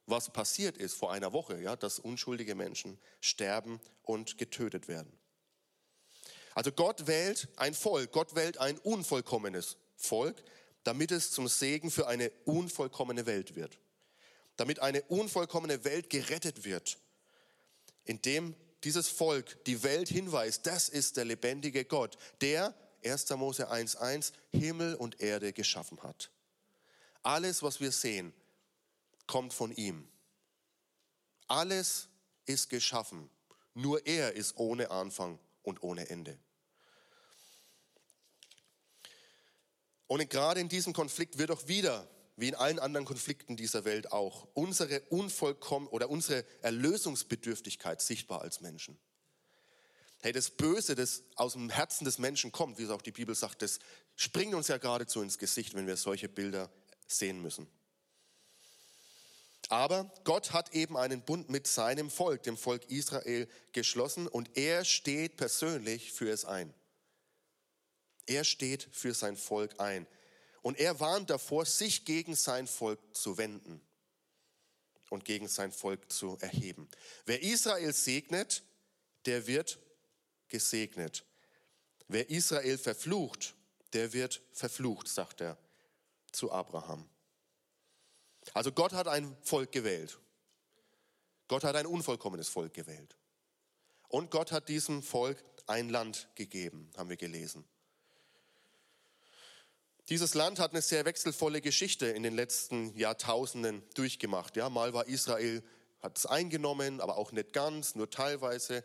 was 0.07 0.33
passiert 0.33 0.77
ist 0.77 0.95
vor 0.95 1.13
einer 1.13 1.33
Woche, 1.33 1.61
ja, 1.61 1.77
dass 1.77 1.99
unschuldige 1.99 2.55
Menschen 2.55 2.99
sterben 3.21 3.81
und 4.03 4.37
getötet 4.37 4.87
werden. 4.87 5.19
Also 6.55 6.73
Gott 6.73 7.07
wählt 7.07 7.49
ein 7.57 7.75
Volk, 7.75 8.13
Gott 8.13 8.35
wählt 8.35 8.59
ein 8.59 8.79
unvollkommenes 8.79 9.77
Volk, 9.97 10.45
damit 10.85 11.11
es 11.11 11.31
zum 11.31 11.49
Segen 11.49 11.91
für 11.91 12.07
eine 12.07 12.31
unvollkommene 12.45 13.27
Welt 13.27 13.57
wird 13.57 13.79
damit 14.57 14.81
eine 14.81 15.03
unvollkommene 15.03 15.85
Welt 15.85 16.11
gerettet 16.11 16.65
wird, 16.65 16.99
indem 18.05 18.55
dieses 18.85 19.09
Volk 19.09 19.65
die 19.65 19.83
Welt 19.83 20.09
hinweist, 20.09 20.67
das 20.67 20.89
ist 20.89 21.17
der 21.17 21.25
lebendige 21.25 21.85
Gott, 21.85 22.19
der 22.41 22.75
1. 23.05 23.31
Mose 23.31 23.71
1.1 23.71 24.33
Himmel 24.53 24.95
und 24.95 25.21
Erde 25.21 25.53
geschaffen 25.53 26.03
hat. 26.03 26.31
Alles, 27.23 27.63
was 27.63 27.81
wir 27.81 27.93
sehen, 27.93 28.33
kommt 29.27 29.53
von 29.53 29.73
ihm. 29.73 30.09
Alles 31.47 32.09
ist 32.47 32.71
geschaffen. 32.71 33.31
Nur 33.75 34.07
er 34.07 34.35
ist 34.35 34.57
ohne 34.57 34.91
Anfang 34.91 35.39
und 35.63 35.83
ohne 35.83 36.09
Ende. 36.09 36.39
Und 40.07 40.29
gerade 40.31 40.61
in 40.61 40.69
diesem 40.69 40.93
Konflikt 40.93 41.39
wird 41.39 41.51
auch 41.51 41.67
wieder, 41.67 42.09
wie 42.37 42.49
in 42.49 42.55
allen 42.55 42.79
anderen 42.79 43.07
Konflikten 43.07 43.57
dieser 43.57 43.85
Welt 43.85 44.13
auch, 44.13 44.47
unsere 44.55 45.01
Unvollkommen 45.03 45.89
oder 45.89 46.11
unsere 46.11 46.45
Erlösungsbedürftigkeit 46.63 48.01
sichtbar 48.01 48.43
als 48.43 48.61
Menschen. 48.61 48.99
Hey, 50.25 50.33
das 50.33 50.49
Böse, 50.49 50.95
das 50.95 51.23
aus 51.37 51.53
dem 51.53 51.69
Herzen 51.69 52.07
des 52.07 52.17
Menschen 52.17 52.51
kommt, 52.51 52.79
wie 52.79 52.85
es 52.85 52.89
auch 52.89 53.03
die 53.03 53.13
Bibel 53.13 53.35
sagt, 53.35 53.61
das 53.61 53.79
springt 54.17 54.55
uns 54.55 54.69
ja 54.69 54.79
geradezu 54.79 55.21
ins 55.21 55.37
Gesicht, 55.37 55.75
wenn 55.75 55.87
wir 55.87 55.99
solche 55.99 56.31
Bilder 56.31 56.73
sehen 57.07 57.43
müssen. 57.43 57.67
Aber 59.69 60.11
Gott 60.25 60.55
hat 60.55 60.73
eben 60.73 60.97
einen 60.97 61.21
Bund 61.21 61.51
mit 61.51 61.67
seinem 61.67 62.09
Volk, 62.11 62.43
dem 62.45 62.57
Volk 62.57 62.91
Israel, 62.91 63.47
geschlossen 63.73 64.27
und 64.27 64.57
er 64.57 64.87
steht 64.87 65.37
persönlich 65.37 66.11
für 66.11 66.31
es 66.31 66.47
ein. 66.47 66.73
Er 68.25 68.45
steht 68.45 68.89
für 68.93 69.13
sein 69.13 69.37
Volk 69.37 69.79
ein. 69.79 70.07
Und 70.63 70.79
er 70.79 71.01
warnt 71.01 71.29
davor, 71.29 71.67
sich 71.67 72.07
gegen 72.07 72.35
sein 72.35 72.67
Volk 72.67 72.99
zu 73.15 73.37
wenden 73.37 73.79
und 75.11 75.27
gegen 75.27 75.49
sein 75.49 75.71
Volk 75.71 76.11
zu 76.11 76.39
erheben. 76.41 76.89
Wer 77.27 77.43
Israel 77.43 77.93
segnet, 77.93 78.63
der 79.27 79.47
wird 79.47 79.84
gesegnet. 80.55 81.25
Wer 82.07 82.31
Israel 82.31 82.79
verflucht, 82.79 83.57
der 83.93 84.13
wird 84.13 84.41
verflucht, 84.53 85.09
sagt 85.09 85.41
er 85.41 85.59
zu 86.31 86.53
Abraham. 86.53 87.09
Also 88.53 88.71
Gott 88.71 88.93
hat 88.93 89.09
ein 89.09 89.37
Volk 89.43 89.73
gewählt. 89.73 90.17
Gott 91.49 91.65
hat 91.65 91.75
ein 91.75 91.87
unvollkommenes 91.87 92.49
Volk 92.49 92.73
gewählt. 92.73 93.17
Und 94.07 94.31
Gott 94.31 94.53
hat 94.53 94.69
diesem 94.69 95.03
Volk 95.03 95.43
ein 95.67 95.89
Land 95.89 96.29
gegeben, 96.37 96.89
haben 96.97 97.09
wir 97.11 97.17
gelesen. 97.17 97.65
Dieses 100.09 100.35
Land 100.35 100.61
hat 100.61 100.71
eine 100.71 100.83
sehr 100.83 101.05
wechselvolle 101.05 101.61
Geschichte 101.61 102.07
in 102.07 102.23
den 102.23 102.37
letzten 102.37 102.97
Jahrtausenden 102.97 103.83
durchgemacht. 103.95 104.55
Ja, 104.57 104.71
mal 104.71 104.93
war 104.93 105.09
Israel, 105.09 105.65
hat 106.01 106.17
es 106.17 106.27
eingenommen, 106.27 107.01
aber 107.01 107.17
auch 107.17 107.33
nicht 107.33 107.53
ganz, 107.53 107.97
nur 107.97 108.09
teilweise. 108.09 108.85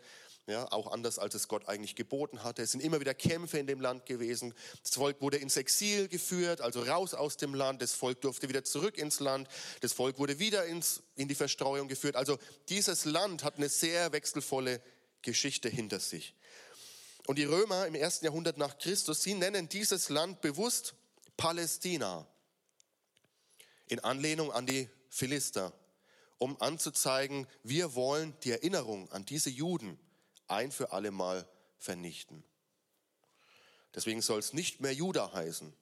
Ja, 0.50 0.66
auch 0.72 0.90
anders, 0.90 1.20
als 1.20 1.36
es 1.36 1.46
Gott 1.46 1.68
eigentlich 1.68 1.94
geboten 1.94 2.42
hatte. 2.42 2.62
Es 2.62 2.72
sind 2.72 2.82
immer 2.82 2.98
wieder 2.98 3.14
Kämpfe 3.14 3.58
in 3.58 3.68
dem 3.68 3.80
Land 3.80 4.04
gewesen. 4.04 4.52
Das 4.82 4.96
Volk 4.96 5.20
wurde 5.20 5.36
ins 5.36 5.56
Exil 5.56 6.08
geführt, 6.08 6.60
also 6.60 6.82
raus 6.82 7.14
aus 7.14 7.36
dem 7.36 7.54
Land. 7.54 7.80
Das 7.80 7.92
Volk 7.92 8.20
durfte 8.22 8.48
wieder 8.48 8.64
zurück 8.64 8.98
ins 8.98 9.20
Land. 9.20 9.46
Das 9.80 9.92
Volk 9.92 10.18
wurde 10.18 10.40
wieder 10.40 10.66
ins, 10.66 11.04
in 11.14 11.28
die 11.28 11.36
Verstreuung 11.36 11.86
geführt. 11.86 12.16
Also 12.16 12.36
dieses 12.68 13.04
Land 13.04 13.44
hat 13.44 13.58
eine 13.58 13.68
sehr 13.68 14.10
wechselvolle 14.10 14.82
Geschichte 15.22 15.68
hinter 15.68 16.00
sich. 16.00 16.34
Und 17.28 17.38
die 17.38 17.44
Römer 17.44 17.86
im 17.86 17.94
ersten 17.94 18.24
Jahrhundert 18.24 18.58
nach 18.58 18.76
Christus, 18.78 19.22
sie 19.22 19.34
nennen 19.34 19.68
dieses 19.68 20.08
Land 20.08 20.40
bewusst 20.40 20.94
Palästina 21.36 22.26
in 23.86 24.00
Anlehnung 24.00 24.50
an 24.50 24.66
die 24.66 24.88
Philister, 25.10 25.72
um 26.38 26.60
anzuzeigen, 26.60 27.46
wir 27.62 27.94
wollen 27.94 28.34
die 28.42 28.50
Erinnerung 28.50 29.12
an 29.12 29.24
diese 29.24 29.50
Juden 29.50 29.96
ein 30.50 30.72
für 30.72 30.92
alle 30.92 31.10
Mal 31.10 31.48
vernichten. 31.78 32.44
Deswegen 33.94 34.22
soll 34.22 34.38
es 34.38 34.52
nicht 34.52 34.80
mehr 34.80 34.92
Juda 34.92 35.32
heißen, 35.32 35.72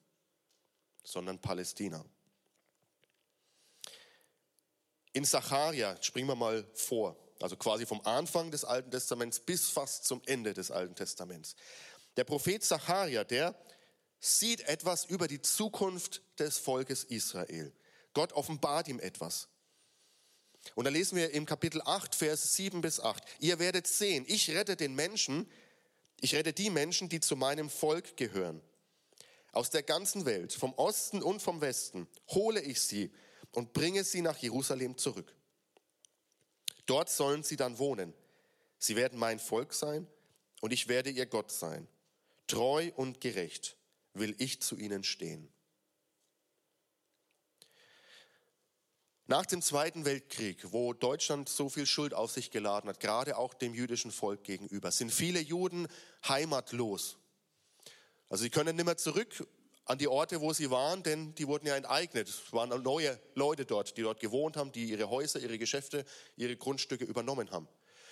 sondern 1.03 1.39
Palästina. 1.39 2.03
In 5.13 5.25
Sacharia 5.25 6.01
springen 6.01 6.27
wir 6.27 6.35
mal 6.35 6.67
vor, 6.73 7.17
also 7.41 7.55
quasi 7.55 7.85
vom 7.85 8.01
Anfang 8.01 8.51
des 8.51 8.63
Alten 8.63 8.91
Testaments 8.91 9.39
bis 9.39 9.69
fast 9.69 10.05
zum 10.05 10.21
Ende 10.25 10.53
des 10.53 10.71
Alten 10.71 10.95
Testaments. 10.95 11.55
Der 12.17 12.23
Prophet 12.23 12.63
Sacharia, 12.63 13.23
der 13.23 13.55
sieht 14.19 14.61
etwas 14.61 15.05
über 15.05 15.27
die 15.27 15.41
Zukunft 15.41 16.21
des 16.39 16.57
Volkes 16.57 17.03
Israel. 17.03 17.73
Gott 18.13 18.33
offenbart 18.33 18.87
ihm 18.87 18.99
etwas. 18.99 19.47
Und 20.75 20.85
da 20.85 20.91
lesen 20.91 21.15
wir 21.17 21.31
im 21.31 21.45
Kapitel 21.45 21.81
8, 21.83 22.15
Vers 22.15 22.55
7 22.55 22.81
bis 22.81 22.99
8. 22.99 23.23
Ihr 23.39 23.59
werdet 23.59 23.87
sehen, 23.87 24.25
ich 24.27 24.49
rette 24.51 24.75
den 24.75 24.95
Menschen, 24.95 25.49
ich 26.21 26.35
rette 26.35 26.53
die 26.53 26.69
Menschen, 26.69 27.09
die 27.09 27.19
zu 27.19 27.35
meinem 27.35 27.69
Volk 27.69 28.17
gehören. 28.17 28.61
Aus 29.51 29.69
der 29.69 29.83
ganzen 29.83 30.25
Welt, 30.25 30.53
vom 30.53 30.73
Osten 30.73 31.23
und 31.23 31.41
vom 31.41 31.61
Westen, 31.61 32.07
hole 32.29 32.61
ich 32.61 32.81
sie 32.81 33.11
und 33.51 33.73
bringe 33.73 34.03
sie 34.03 34.21
nach 34.21 34.37
Jerusalem 34.37 34.97
zurück. 34.97 35.33
Dort 36.85 37.09
sollen 37.09 37.43
sie 37.43 37.55
dann 37.55 37.77
wohnen. 37.77 38.13
Sie 38.77 38.95
werden 38.95 39.19
mein 39.19 39.39
Volk 39.39 39.73
sein 39.73 40.07
und 40.61 40.71
ich 40.71 40.87
werde 40.87 41.09
ihr 41.09 41.25
Gott 41.25 41.51
sein. 41.51 41.87
Treu 42.47 42.91
und 42.95 43.21
gerecht 43.21 43.75
will 44.13 44.35
ich 44.39 44.61
zu 44.61 44.75
ihnen 44.75 45.03
stehen. 45.03 45.51
Nach 49.29 49.45
dem 49.45 49.61
Zweiten 49.61 50.05
Weltkrieg, 50.05 50.57
wo 50.71 50.91
Deutschland 50.91 51.49
so 51.49 51.69
viel 51.69 51.85
Schuld 51.85 52.15
auf 52.15 52.31
sich 52.31 52.49
geladen 52.49 52.89
hat, 52.89 52.99
gerade 52.99 53.37
auch 53.37 53.53
dem 53.53 53.75
jüdischen 53.75 54.09
Volk 54.09 54.43
gegenüber, 54.43 54.91
sind 54.91 55.13
viele 55.13 55.39
Juden 55.39 55.87
heimatlos. 56.27 57.15
Also 58.27 58.41
sie 58.41 58.49
können 58.49 58.75
nicht 58.75 58.85
mehr 58.85 58.97
zurück 58.97 59.47
an 59.85 59.99
die 59.99 60.07
Orte, 60.07 60.41
wo 60.41 60.51
sie 60.51 60.71
waren, 60.71 61.03
denn 61.03 61.35
die 61.35 61.47
wurden 61.47 61.67
ja 61.67 61.75
enteignet. 61.75 62.27
Es 62.27 62.51
waren 62.53 62.69
neue 62.81 63.19
Leute 63.35 63.65
dort, 63.65 63.95
die 63.97 64.01
dort 64.01 64.19
gewohnt 64.19 64.57
haben, 64.57 64.71
die 64.71 64.85
ihre 64.85 65.11
Häuser, 65.11 65.39
ihre 65.39 65.59
Geschäfte, 65.59 66.05
ihre 66.35 66.57
Grundstücke 66.57 67.05
übernommen 67.05 67.51
haben. 67.51 67.67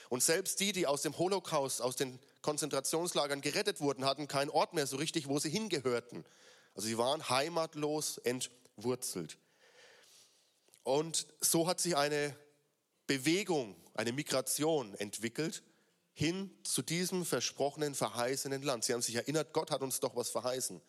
Und 0.09 0.21
selbst 0.21 0.59
die, 0.59 0.71
die 0.71 0.85
aus 0.85 1.01
dem 1.01 1.17
Holocaust, 1.17 1.81
aus 1.81 1.95
den 1.95 2.19
Konzentrationslagern 2.43 3.41
gerettet 3.41 3.81
wurden, 3.81 4.05
hatten 4.05 4.27
keinen 4.27 4.51
Ort 4.51 4.75
mehr 4.75 4.85
so 4.85 4.97
richtig, 4.97 5.27
wo 5.27 5.39
sie 5.39 5.49
hingehörten. 5.49 6.25
Also 6.75 6.87
sie 6.87 6.99
waren 6.99 7.27
heimatlos 7.27 8.19
entwurzelt. 8.19 9.39
Und 10.87 11.27
so 11.41 11.67
hat 11.67 11.81
sich 11.81 11.97
eine 11.97 12.33
Bewegung, 13.07 13.75
eine 13.93 14.13
Migration 14.13 14.95
entwickelt 14.95 15.61
hin 16.13 16.49
zu 16.63 16.81
diesem 16.81 17.25
versprochenen, 17.25 17.93
verheißenen 17.93 18.61
Land. 18.61 18.85
Sie 18.85 18.93
haben 18.93 19.01
sich 19.01 19.15
erinnert, 19.15 19.51
Gott 19.51 19.69
hat 19.69 19.81
uns 19.81 19.99
doch 19.99 20.15
was 20.15 20.29
verheißen. 20.29 20.79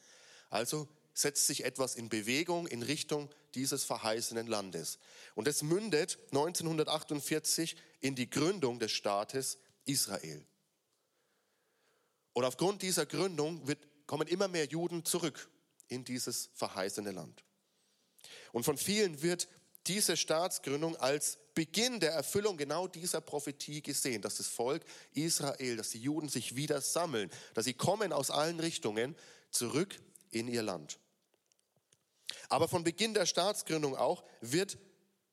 Also 0.51 0.87
setzt 1.15 1.49
sich 1.49 1.65
etwas 1.65 1.97
in 1.97 2.09
Bewegung 2.11 2.69
in 2.69 2.85
Richtung 2.85 3.29
dieses 3.57 3.83
verheißenen 3.83 4.47
Landes. 4.47 5.01
Und 5.35 5.49
es 5.49 5.65
mündet 5.65 6.21
1948 6.27 7.75
in 7.99 8.15
die 8.15 8.31
Gründung 8.31 8.79
des 8.79 8.93
Staates 8.93 9.59
Israel. 9.85 10.47
Und 12.35 12.45
aufgrund 12.45 12.83
dieser 12.83 13.05
Gründung 13.05 13.67
wird, 13.67 13.81
kommen 14.07 14.29
immer 14.29 14.47
mehr 14.47 14.67
Juden 14.67 15.05
zurück 15.05 15.51
in 15.89 16.05
dieses 16.05 16.51
verheißene 16.55 17.11
Land. 17.11 17.43
Und 18.53 18.65
von 18.65 18.79
vielen 18.79 19.23
wird 19.23 19.49
diese 19.87 20.17
Staatsgründung 20.17 20.97
als 20.97 21.39
Beginn 21.55 21.99
der 21.99 22.13
Erfüllung 22.13 22.57
genau 22.57 22.87
dieser 22.87 23.21
Prophetie 23.21 23.83
gesehen, 23.83 24.23
dass 24.23 24.37
das 24.37 24.47
Volk 24.47 24.85
Israel, 25.13 25.77
dass 25.77 25.91
die 25.91 26.01
Juden 26.01 26.29
sich 26.29 26.57
wieder 26.57 26.81
sammeln, 26.81 27.31
dass 27.55 27.65
sie 27.65 27.75
kommen 27.75 28.13
aus 28.13 28.31
allen 28.31 28.61
Richtungen 28.61 29.17
zurück 29.51 29.99
in 30.31 30.47
ihr 30.47 30.63
Land. 30.63 30.99
Aber 32.49 32.69
von 32.69 32.85
Beginn 32.85 33.15
der 33.15 33.27
Staatsgründung 33.27 33.97
auch 33.97 34.25
wird 34.41 34.79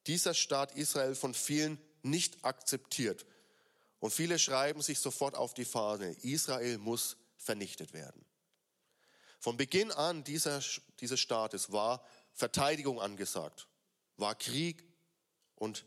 dieser 0.08 0.34
Staat 0.34 0.76
Israel 0.76 1.16
von 1.16 1.34
vielen 1.34 1.80
nicht 2.02 2.44
akzeptiert. 2.46 3.26
Und 4.00 4.12
viele 4.12 4.40
schreiben 4.40 4.82
sich 4.82 5.00
sofort 5.00 5.36
auf 5.36 5.54
die 5.54 5.66
Fahne, 5.66 6.12
Israel 6.22 6.78
muss 6.78 7.18
vernichtet 7.38 7.94
werden. 7.94 8.26
Von 9.40 9.58
Beginn 9.58 9.92
an 9.92 10.24
dieser, 10.24 10.62
dieses 11.00 11.20
Staates 11.20 11.72
war 11.72 12.04
Verteidigung 12.34 13.00
angesagt, 13.00 13.68
war 14.18 14.36
Krieg 14.36 14.84
und 15.56 15.86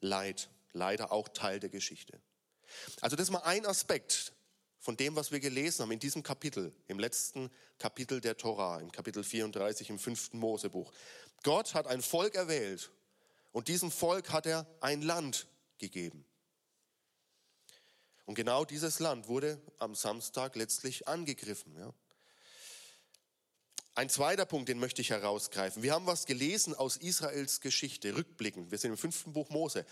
Leid, 0.00 0.50
leider 0.72 1.12
auch 1.12 1.28
Teil 1.28 1.60
der 1.60 1.70
Geschichte. 1.70 2.20
Also 3.00 3.16
das 3.16 3.28
ist 3.28 3.32
mal 3.32 3.42
ein 3.42 3.66
Aspekt 3.66 4.32
von 4.78 4.96
dem, 4.96 5.16
was 5.16 5.32
wir 5.32 5.40
gelesen 5.40 5.82
haben 5.82 5.92
in 5.92 5.98
diesem 5.98 6.22
Kapitel, 6.22 6.72
im 6.86 6.98
letzten 6.98 7.50
Kapitel 7.78 8.20
der 8.20 8.36
Torah, 8.36 8.80
im 8.80 8.92
Kapitel 8.92 9.24
34 9.24 9.90
im 9.90 9.98
fünften 9.98 10.38
Mosebuch. 10.38 10.92
Gott 11.42 11.74
hat 11.74 11.86
ein 11.86 12.02
Volk 12.02 12.34
erwählt 12.34 12.90
und 13.52 13.68
diesem 13.68 13.90
Volk 13.90 14.30
hat 14.30 14.46
er 14.46 14.66
ein 14.80 15.02
Land 15.02 15.48
gegeben. 15.78 16.24
Und 18.26 18.34
genau 18.34 18.64
dieses 18.64 18.98
Land 18.98 19.26
wurde 19.28 19.60
am 19.78 19.94
Samstag 19.94 20.54
letztlich 20.54 21.08
angegriffen. 21.08 21.74
Ja. 21.76 21.94
Ein 23.98 24.08
zweiter 24.08 24.46
Punkt, 24.46 24.68
den 24.68 24.78
möchte 24.78 25.02
ich 25.02 25.10
herausgreifen. 25.10 25.82
Wir 25.82 25.92
haben 25.92 26.06
was 26.06 26.24
gelesen 26.24 26.72
aus 26.72 26.96
Israels 26.98 27.60
Geschichte, 27.60 28.14
rückblickend. 28.14 28.70
Wir 28.70 28.78
sind 28.78 28.92
im 28.92 28.96
fünften 28.96 29.32
Buch 29.32 29.50
Mose. 29.50 29.84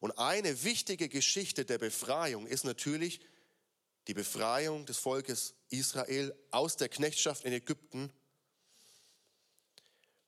Und 0.00 0.18
eine 0.18 0.64
wichtige 0.64 1.08
Geschichte 1.08 1.64
der 1.64 1.78
Befreiung 1.78 2.46
ist 2.46 2.64
natürlich 2.64 3.20
die 4.06 4.12
Befreiung 4.12 4.84
des 4.84 4.98
Volkes 4.98 5.54
Israel 5.70 6.34
aus 6.50 6.76
der 6.76 6.90
Knechtschaft 6.90 7.44
in 7.44 7.54
Ägypten. 7.54 8.12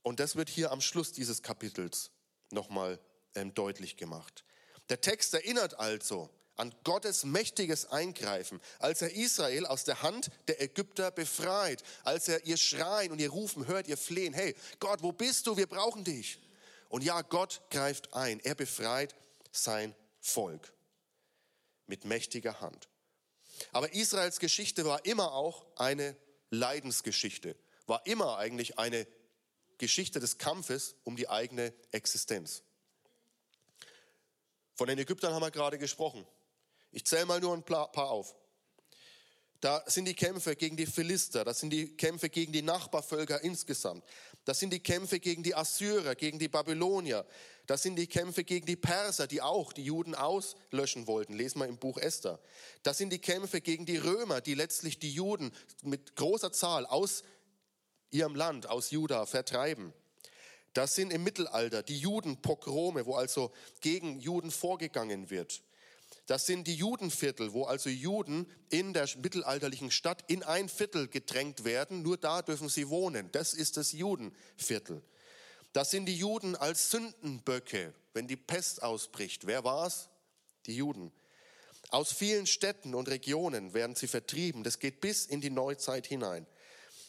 Und 0.00 0.18
das 0.18 0.36
wird 0.36 0.48
hier 0.48 0.72
am 0.72 0.80
Schluss 0.80 1.12
dieses 1.12 1.42
Kapitels 1.42 2.12
nochmal 2.52 2.98
ähm, 3.34 3.52
deutlich 3.52 3.98
gemacht. 3.98 4.46
Der 4.88 5.02
Text 5.02 5.34
erinnert 5.34 5.78
also 5.78 6.30
an 6.56 6.74
Gottes 6.84 7.24
mächtiges 7.24 7.86
Eingreifen, 7.86 8.60
als 8.78 9.02
er 9.02 9.12
Israel 9.12 9.66
aus 9.66 9.84
der 9.84 10.02
Hand 10.02 10.30
der 10.48 10.60
Ägypter 10.60 11.10
befreit, 11.10 11.82
als 12.04 12.28
er 12.28 12.44
ihr 12.44 12.56
Schreien 12.56 13.12
und 13.12 13.20
ihr 13.20 13.30
Rufen 13.30 13.66
hört, 13.66 13.88
ihr 13.88 13.96
Flehen, 13.96 14.32
hey 14.32 14.54
Gott, 14.80 15.02
wo 15.02 15.12
bist 15.12 15.46
du? 15.46 15.56
Wir 15.56 15.66
brauchen 15.66 16.04
dich. 16.04 16.38
Und 16.88 17.04
ja, 17.04 17.22
Gott 17.22 17.60
greift 17.70 18.14
ein, 18.14 18.40
er 18.40 18.54
befreit 18.54 19.14
sein 19.52 19.94
Volk 20.20 20.72
mit 21.86 22.04
mächtiger 22.04 22.60
Hand. 22.60 22.88
Aber 23.72 23.92
Israels 23.92 24.38
Geschichte 24.38 24.84
war 24.84 25.04
immer 25.04 25.32
auch 25.32 25.66
eine 25.76 26.16
Leidensgeschichte, 26.50 27.56
war 27.86 28.06
immer 28.06 28.38
eigentlich 28.38 28.78
eine 28.78 29.06
Geschichte 29.78 30.20
des 30.20 30.38
Kampfes 30.38 30.94
um 31.04 31.16
die 31.16 31.28
eigene 31.28 31.72
Existenz. 31.90 32.62
Von 34.74 34.88
den 34.88 34.98
Ägyptern 34.98 35.32
haben 35.32 35.42
wir 35.42 35.50
gerade 35.50 35.78
gesprochen. 35.78 36.26
Ich 36.96 37.04
zähle 37.04 37.26
mal 37.26 37.40
nur 37.40 37.52
ein 37.52 37.62
paar 37.62 37.90
auf. 37.94 38.34
Da 39.60 39.84
sind 39.86 40.06
die 40.06 40.14
Kämpfe 40.14 40.56
gegen 40.56 40.78
die 40.78 40.86
Philister, 40.86 41.44
das 41.44 41.60
sind 41.60 41.68
die 41.68 41.94
Kämpfe 41.94 42.30
gegen 42.30 42.52
die 42.52 42.62
Nachbarvölker 42.62 43.44
insgesamt. 43.44 44.02
Das 44.46 44.60
sind 44.60 44.72
die 44.72 44.80
Kämpfe 44.80 45.20
gegen 45.20 45.42
die 45.42 45.54
Assyrer, 45.54 46.14
gegen 46.14 46.38
die 46.38 46.48
Babylonier. 46.48 47.26
Das 47.66 47.82
sind 47.82 47.96
die 47.96 48.06
Kämpfe 48.06 48.44
gegen 48.44 48.64
die 48.64 48.76
Perser, 48.76 49.26
die 49.26 49.42
auch 49.42 49.74
die 49.74 49.84
Juden 49.84 50.14
auslöschen 50.14 51.06
wollten. 51.06 51.34
Lesen 51.34 51.58
wir 51.58 51.66
im 51.66 51.76
Buch 51.76 51.98
Esther. 51.98 52.40
Das 52.82 52.96
sind 52.96 53.10
die 53.10 53.18
Kämpfe 53.18 53.60
gegen 53.60 53.84
die 53.84 53.98
Römer, 53.98 54.40
die 54.40 54.54
letztlich 54.54 54.98
die 54.98 55.12
Juden 55.12 55.52
mit 55.82 56.16
großer 56.16 56.50
Zahl 56.50 56.86
aus 56.86 57.24
ihrem 58.10 58.34
Land, 58.34 58.70
aus 58.70 58.90
Juda, 58.90 59.26
vertreiben. 59.26 59.92
Das 60.72 60.94
sind 60.94 61.12
im 61.12 61.24
Mittelalter 61.24 61.82
die 61.82 61.98
Judenpogrome, 61.98 63.04
wo 63.04 63.16
also 63.16 63.52
gegen 63.82 64.18
Juden 64.18 64.50
vorgegangen 64.50 65.28
wird. 65.28 65.62
Das 66.26 66.46
sind 66.46 66.66
die 66.66 66.74
Judenviertel, 66.74 67.52
wo 67.52 67.64
also 67.64 67.88
Juden 67.88 68.50
in 68.68 68.92
der 68.92 69.08
mittelalterlichen 69.22 69.92
Stadt 69.92 70.24
in 70.28 70.42
ein 70.42 70.68
Viertel 70.68 71.06
gedrängt 71.06 71.64
werden. 71.64 72.02
Nur 72.02 72.16
da 72.16 72.42
dürfen 72.42 72.68
sie 72.68 72.88
wohnen. 72.88 73.30
Das 73.30 73.54
ist 73.54 73.76
das 73.76 73.92
Judenviertel. 73.92 75.02
Das 75.72 75.92
sind 75.92 76.06
die 76.06 76.16
Juden 76.16 76.56
als 76.56 76.90
Sündenböcke, 76.90 77.94
wenn 78.12 78.26
die 78.26 78.36
Pest 78.36 78.82
ausbricht. 78.82 79.46
Wer 79.46 79.62
war's? 79.62 80.08
Die 80.66 80.74
Juden. 80.74 81.12
Aus 81.90 82.12
vielen 82.12 82.46
Städten 82.46 82.94
und 82.94 83.08
Regionen 83.08 83.72
werden 83.72 83.94
sie 83.94 84.08
vertrieben. 84.08 84.64
Das 84.64 84.80
geht 84.80 85.00
bis 85.00 85.26
in 85.26 85.40
die 85.40 85.50
Neuzeit 85.50 86.06
hinein. 86.06 86.46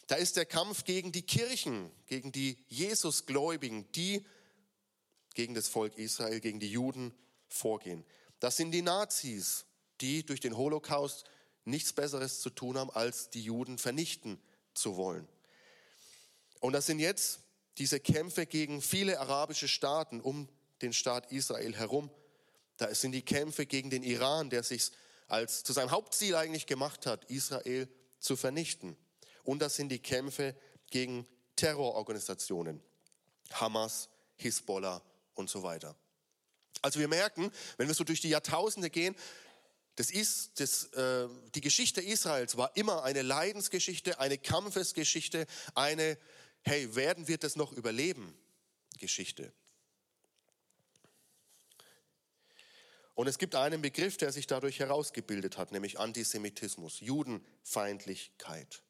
Da 0.06 0.14
ist 0.14 0.36
der 0.36 0.46
Kampf 0.46 0.84
gegen 0.84 1.10
die 1.10 1.22
Kirchen, 1.22 1.90
gegen 2.06 2.30
die 2.30 2.56
Jesusgläubigen, 2.68 3.90
die 3.92 4.24
gegen 5.34 5.54
das 5.54 5.68
Volk 5.68 5.98
Israel, 5.98 6.40
gegen 6.40 6.60
die 6.60 6.70
Juden 6.70 7.12
vorgehen. 7.48 8.04
Das 8.40 8.56
sind 8.56 8.72
die 8.72 8.82
Nazis, 8.82 9.66
die 10.00 10.24
durch 10.24 10.40
den 10.40 10.56
Holocaust 10.56 11.24
nichts 11.64 11.92
Besseres 11.92 12.40
zu 12.40 12.50
tun 12.50 12.78
haben, 12.78 12.90
als 12.90 13.30
die 13.30 13.42
Juden 13.42 13.78
vernichten 13.78 14.40
zu 14.74 14.96
wollen. 14.96 15.28
Und 16.60 16.72
das 16.72 16.86
sind 16.86 16.98
jetzt 16.98 17.40
diese 17.78 18.00
Kämpfe 18.00 18.46
gegen 18.46 18.80
viele 18.82 19.20
arabische 19.20 19.68
Staaten 19.68 20.20
um 20.20 20.48
den 20.82 20.92
Staat 20.92 21.30
Israel 21.32 21.74
herum. 21.76 22.10
Da 22.76 22.94
sind 22.94 23.12
die 23.12 23.22
Kämpfe 23.22 23.66
gegen 23.66 23.90
den 23.90 24.02
Iran, 24.02 24.50
der 24.50 24.62
sich 24.62 24.90
als 25.26 25.62
zu 25.62 25.72
seinem 25.72 25.90
Hauptziel 25.90 26.34
eigentlich 26.34 26.66
gemacht 26.66 27.06
hat, 27.06 27.24
Israel 27.26 27.88
zu 28.18 28.36
vernichten. 28.36 28.96
Und 29.44 29.60
das 29.60 29.76
sind 29.76 29.90
die 29.90 29.98
Kämpfe 29.98 30.56
gegen 30.90 31.26
Terrororganisationen, 31.56 32.82
Hamas, 33.52 34.08
Hisbollah 34.36 35.02
und 35.34 35.50
so 35.50 35.62
weiter. 35.62 35.96
Also 36.82 37.00
wir 37.00 37.08
merken, 37.08 37.50
wenn 37.76 37.88
wir 37.88 37.94
so 37.94 38.04
durch 38.04 38.20
die 38.20 38.28
Jahrtausende 38.28 38.90
gehen, 38.90 39.14
das 39.96 40.10
ist, 40.10 40.60
das, 40.60 40.84
äh, 40.92 41.28
die 41.54 41.60
Geschichte 41.60 42.00
Israels 42.00 42.56
war 42.56 42.76
immer 42.76 43.02
eine 43.02 43.22
Leidensgeschichte, 43.22 44.20
eine 44.20 44.38
Kampfesgeschichte, 44.38 45.46
eine, 45.74 46.16
hey, 46.62 46.94
werden 46.94 47.26
wir 47.26 47.38
das 47.38 47.56
noch 47.56 47.72
überleben? 47.72 48.32
Geschichte. 48.98 49.52
Und 53.14 53.26
es 53.26 53.38
gibt 53.38 53.56
einen 53.56 53.82
Begriff, 53.82 54.16
der 54.16 54.30
sich 54.30 54.46
dadurch 54.46 54.78
herausgebildet 54.78 55.58
hat, 55.58 55.72
nämlich 55.72 55.98
Antisemitismus, 55.98 57.00
Judenfeindlichkeit. 57.00 58.84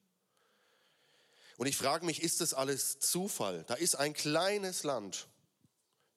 Und 1.56 1.66
ich 1.66 1.78
frage 1.78 2.04
mich, 2.04 2.22
ist 2.22 2.42
das 2.42 2.52
alles 2.52 2.98
Zufall? 3.00 3.64
Da 3.68 3.74
ist 3.74 3.94
ein 3.94 4.12
kleines 4.12 4.82
Land 4.82 5.26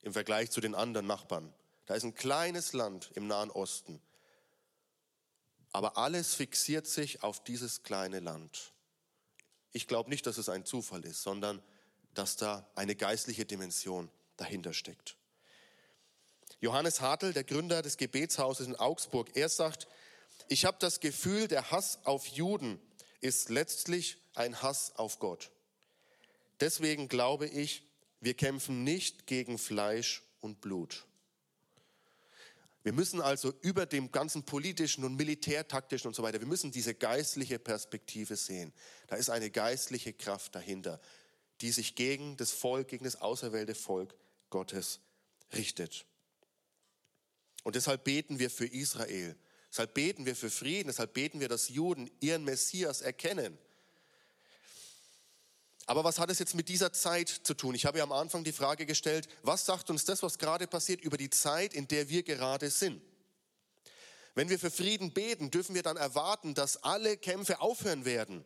im 0.01 0.11
Vergleich 0.11 0.51
zu 0.51 0.59
den 0.59 0.75
anderen 0.75 1.07
Nachbarn. 1.07 1.53
Da 1.85 1.95
ist 1.95 2.03
ein 2.03 2.15
kleines 2.15 2.73
Land 2.73 3.11
im 3.15 3.27
Nahen 3.27 3.51
Osten. 3.51 4.01
Aber 5.71 5.97
alles 5.97 6.33
fixiert 6.33 6.87
sich 6.87 7.23
auf 7.23 7.43
dieses 7.43 7.83
kleine 7.83 8.19
Land. 8.19 8.73
Ich 9.71 9.87
glaube 9.87 10.09
nicht, 10.09 10.27
dass 10.27 10.37
es 10.37 10.49
ein 10.49 10.65
Zufall 10.65 11.05
ist, 11.05 11.21
sondern 11.23 11.61
dass 12.13 12.35
da 12.35 12.69
eine 12.75 12.95
geistliche 12.95 13.45
Dimension 13.45 14.09
dahinter 14.37 14.73
steckt. 14.73 15.15
Johannes 16.59 17.01
Hartl, 17.01 17.33
der 17.33 17.43
Gründer 17.43 17.81
des 17.81 17.97
Gebetshauses 17.97 18.67
in 18.67 18.75
Augsburg, 18.75 19.35
er 19.35 19.49
sagt, 19.49 19.87
ich 20.47 20.65
habe 20.65 20.77
das 20.79 20.99
Gefühl, 20.99 21.47
der 21.47 21.71
Hass 21.71 21.99
auf 22.03 22.27
Juden 22.27 22.79
ist 23.21 23.49
letztlich 23.49 24.17
ein 24.35 24.61
Hass 24.61 24.95
auf 24.95 25.19
Gott. 25.19 25.51
Deswegen 26.59 27.07
glaube 27.07 27.47
ich, 27.47 27.83
wir 28.19 28.35
kämpfen 28.35 28.83
nicht 28.83 29.25
gegen 29.25 29.57
Fleisch 29.57 30.21
und 30.41 30.61
Blut. 30.61 31.05
Wir 32.83 32.93
müssen 32.93 33.21
also 33.21 33.53
über 33.61 33.85
dem 33.85 34.11
ganzen 34.11 34.43
politischen 34.43 35.03
und 35.03 35.15
militärtaktischen 35.15 36.07
und 36.07 36.15
so 36.15 36.23
weiter, 36.23 36.39
wir 36.39 36.47
müssen 36.47 36.71
diese 36.71 36.95
geistliche 36.95 37.59
Perspektive 37.59 38.35
sehen. 38.35 38.73
Da 39.07 39.17
ist 39.17 39.29
eine 39.29 39.51
geistliche 39.51 40.13
Kraft 40.13 40.55
dahinter, 40.55 40.99
die 41.61 41.71
sich 41.71 41.95
gegen 41.95 42.37
das 42.37 42.51
Volk, 42.51 42.87
gegen 42.87 43.05
das 43.05 43.21
auserwählte 43.21 43.75
Volk 43.75 44.15
Gottes 44.49 44.99
richtet. 45.53 46.05
Und 47.63 47.75
deshalb 47.75 48.03
beten 48.03 48.39
wir 48.39 48.49
für 48.49 48.65
Israel. 48.65 49.35
Deshalb 49.69 49.93
beten 49.93 50.25
wir 50.25 50.35
für 50.35 50.49
Frieden. 50.49 50.87
Deshalb 50.87 51.13
beten 51.13 51.39
wir, 51.39 51.47
dass 51.47 51.69
Juden 51.69 52.09
ihren 52.19 52.43
Messias 52.43 53.01
erkennen. 53.01 53.57
Aber 55.85 56.03
was 56.03 56.19
hat 56.19 56.29
es 56.29 56.39
jetzt 56.39 56.55
mit 56.55 56.69
dieser 56.69 56.93
Zeit 56.93 57.29
zu 57.29 57.53
tun? 57.53 57.75
Ich 57.75 57.85
habe 57.85 57.97
ja 57.97 58.03
am 58.03 58.11
Anfang 58.11 58.43
die 58.43 58.51
Frage 58.51 58.85
gestellt, 58.85 59.27
was 59.41 59.65
sagt 59.65 59.89
uns 59.89 60.05
das, 60.05 60.21
was 60.23 60.37
gerade 60.37 60.67
passiert, 60.67 61.01
über 61.01 61.17
die 61.17 61.29
Zeit, 61.29 61.73
in 61.73 61.87
der 61.87 62.09
wir 62.09 62.23
gerade 62.23 62.69
sind? 62.69 63.01
Wenn 64.35 64.49
wir 64.49 64.59
für 64.59 64.71
Frieden 64.71 65.11
beten, 65.11 65.51
dürfen 65.51 65.75
wir 65.75 65.83
dann 65.83 65.97
erwarten, 65.97 66.53
dass 66.53 66.83
alle 66.83 67.17
Kämpfe 67.17 67.59
aufhören 67.59 68.05
werden. 68.05 68.45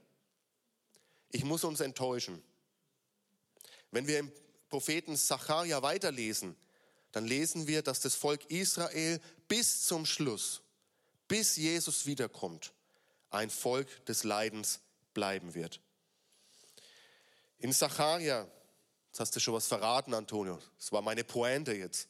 Ich 1.32 1.44
muss 1.44 1.64
uns 1.64 1.80
enttäuschen. 1.80 2.42
Wenn 3.92 4.08
wir 4.08 4.20
im 4.20 4.32
Propheten 4.70 5.16
Sacharja 5.16 5.82
weiterlesen, 5.82 6.56
dann 7.12 7.26
lesen 7.26 7.68
wir, 7.68 7.82
dass 7.82 8.00
das 8.02 8.16
Volk 8.16 8.50
Israel 8.50 9.22
bis 9.48 9.86
zum 9.86 10.06
Schluss, 10.06 10.62
bis 11.28 11.56
Jesus 11.56 12.06
wiederkommt, 12.06 12.74
ein 13.30 13.50
Volk 13.50 14.06
des 14.06 14.24
Leidens 14.24 14.80
bleiben 15.14 15.54
wird. 15.54 15.80
In 17.60 17.72
Zacharia, 17.74 18.48
jetzt 19.08 19.20
hast 19.20 19.36
du 19.36 19.40
schon 19.40 19.54
was 19.54 19.68
verraten, 19.68 20.14
Antonio. 20.14 20.60
Das 20.78 20.92
war 20.92 21.02
meine 21.02 21.24
Pointe 21.24 21.74
jetzt. 21.74 22.10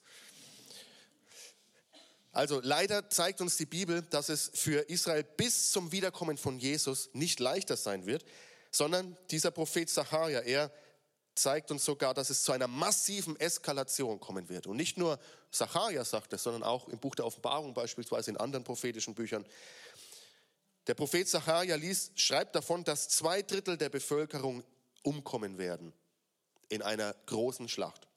Also 2.32 2.60
leider 2.62 3.10
zeigt 3.10 3.40
uns 3.40 3.56
die 3.56 3.66
Bibel, 3.66 4.02
dass 4.02 4.28
es 4.28 4.52
für 4.54 4.90
Israel 4.90 5.24
bis 5.24 5.72
zum 5.72 5.94
Wiederkommen 5.94 6.38
von 6.38 6.60
Jesus 6.60 7.10
nicht 7.14 7.40
leichter 7.40 7.78
sein 7.78 8.06
wird, 8.06 8.26
sondern 8.72 9.18
dieser 9.32 9.52
Prophet 9.52 9.90
Zacharia, 9.90 10.42
er 10.42 10.70
zeigt 11.36 11.72
uns 11.72 11.86
sogar, 11.86 12.14
dass 12.14 12.30
es 12.30 12.44
zu 12.44 12.52
einer 12.52 12.68
massiven 12.68 13.40
Eskalation 13.40 14.20
kommen 14.20 14.50
wird. 14.50 14.68
Und 14.68 14.76
nicht 14.76 14.98
nur 14.98 15.20
Zacharia 15.52 16.04
sagt 16.04 16.34
es, 16.34 16.44
sondern 16.44 16.64
auch 16.64 16.90
im 16.90 17.00
Buch 17.00 17.16
der 17.16 17.26
Offenbarung 17.26 17.74
beispielsweise 17.74 18.32
in 18.32 18.38
anderen 18.38 18.66
prophetischen 18.66 19.16
Büchern. 19.16 19.46
Der 20.88 20.94
Prophet 20.94 21.28
Zacharia 21.28 21.76
liest, 21.76 22.20
schreibt 22.20 22.56
davon, 22.56 22.84
dass 22.84 23.10
zwei 23.10 23.42
Drittel 23.42 23.78
der 23.78 23.90
Bevölkerung 23.90 24.64
umkommen 25.06 25.58
werden 25.58 25.94
in 26.70 26.82
einer 26.82 27.14
großen 27.26 27.70
Schlacht. 27.70 28.08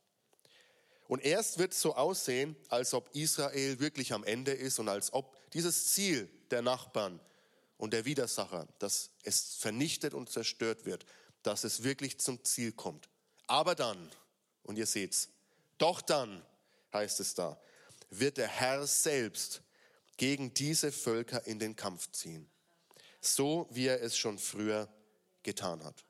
Und 1.06 1.24
erst 1.24 1.58
wird 1.58 1.72
es 1.72 1.80
so 1.80 1.94
aussehen, 1.94 2.54
als 2.68 2.92
ob 2.92 3.14
Israel 3.14 3.80
wirklich 3.80 4.12
am 4.12 4.24
Ende 4.24 4.52
ist 4.52 4.78
und 4.78 4.88
als 4.88 5.12
ob 5.12 5.34
dieses 5.52 5.92
Ziel 5.92 6.28
der 6.50 6.60
Nachbarn 6.60 7.18
und 7.78 7.92
der 7.92 8.04
Widersacher, 8.04 8.68
dass 8.78 9.10
es 9.22 9.54
vernichtet 9.54 10.12
und 10.12 10.28
zerstört 10.28 10.84
wird, 10.84 11.06
dass 11.42 11.64
es 11.64 11.82
wirklich 11.82 12.18
zum 12.18 12.44
Ziel 12.44 12.72
kommt. 12.72 13.08
Aber 13.46 13.74
dann, 13.74 14.10
und 14.64 14.76
ihr 14.76 14.86
seht's, 14.86 15.30
doch 15.78 16.02
dann 16.02 16.44
heißt 16.92 17.20
es 17.20 17.34
da, 17.34 17.58
wird 18.10 18.36
der 18.36 18.48
Herr 18.48 18.86
selbst 18.86 19.62
gegen 20.18 20.52
diese 20.52 20.92
Völker 20.92 21.46
in 21.46 21.58
den 21.58 21.76
Kampf 21.76 22.10
ziehen, 22.10 22.50
so 23.20 23.66
wie 23.70 23.86
er 23.86 24.02
es 24.02 24.16
schon 24.16 24.38
früher 24.38 24.88
getan 25.42 25.82
hat. 25.84 26.04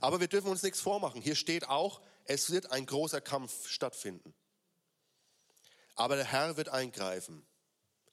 Aber 0.00 0.20
wir 0.20 0.28
dürfen 0.28 0.50
uns 0.50 0.62
nichts 0.62 0.80
vormachen. 0.80 1.20
Hier 1.20 1.34
steht 1.34 1.68
auch, 1.68 2.00
es 2.24 2.50
wird 2.50 2.72
ein 2.72 2.86
großer 2.86 3.20
Kampf 3.20 3.68
stattfinden. 3.68 4.34
Aber 5.94 6.16
der 6.16 6.24
Herr 6.24 6.56
wird 6.56 6.68
eingreifen. 6.68 7.46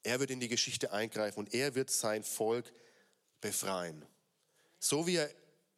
Er 0.03 0.19
wird 0.19 0.31
in 0.31 0.39
die 0.39 0.47
Geschichte 0.47 0.91
eingreifen 0.91 1.39
und 1.39 1.53
er 1.53 1.75
wird 1.75 1.89
sein 1.89 2.23
Volk 2.23 2.71
befreien. 3.39 4.05
So 4.79 5.05
wie 5.07 5.17
er 5.17 5.29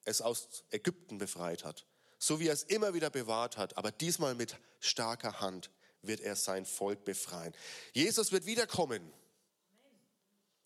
es 0.05 0.21
aus 0.21 0.63
Ägypten 0.71 1.17
befreit 1.17 1.63
hat, 1.63 1.85
so 2.19 2.39
wie 2.39 2.47
er 2.47 2.53
es 2.53 2.63
immer 2.63 2.93
wieder 2.93 3.09
bewahrt 3.09 3.57
hat, 3.57 3.77
aber 3.77 3.91
diesmal 3.91 4.35
mit 4.35 4.57
starker 4.79 5.39
Hand 5.39 5.69
wird 6.01 6.21
er 6.21 6.35
sein 6.35 6.65
Volk 6.65 7.03
befreien. 7.05 7.53
Jesus 7.93 8.31
wird 8.31 8.45
wiederkommen, 8.45 9.13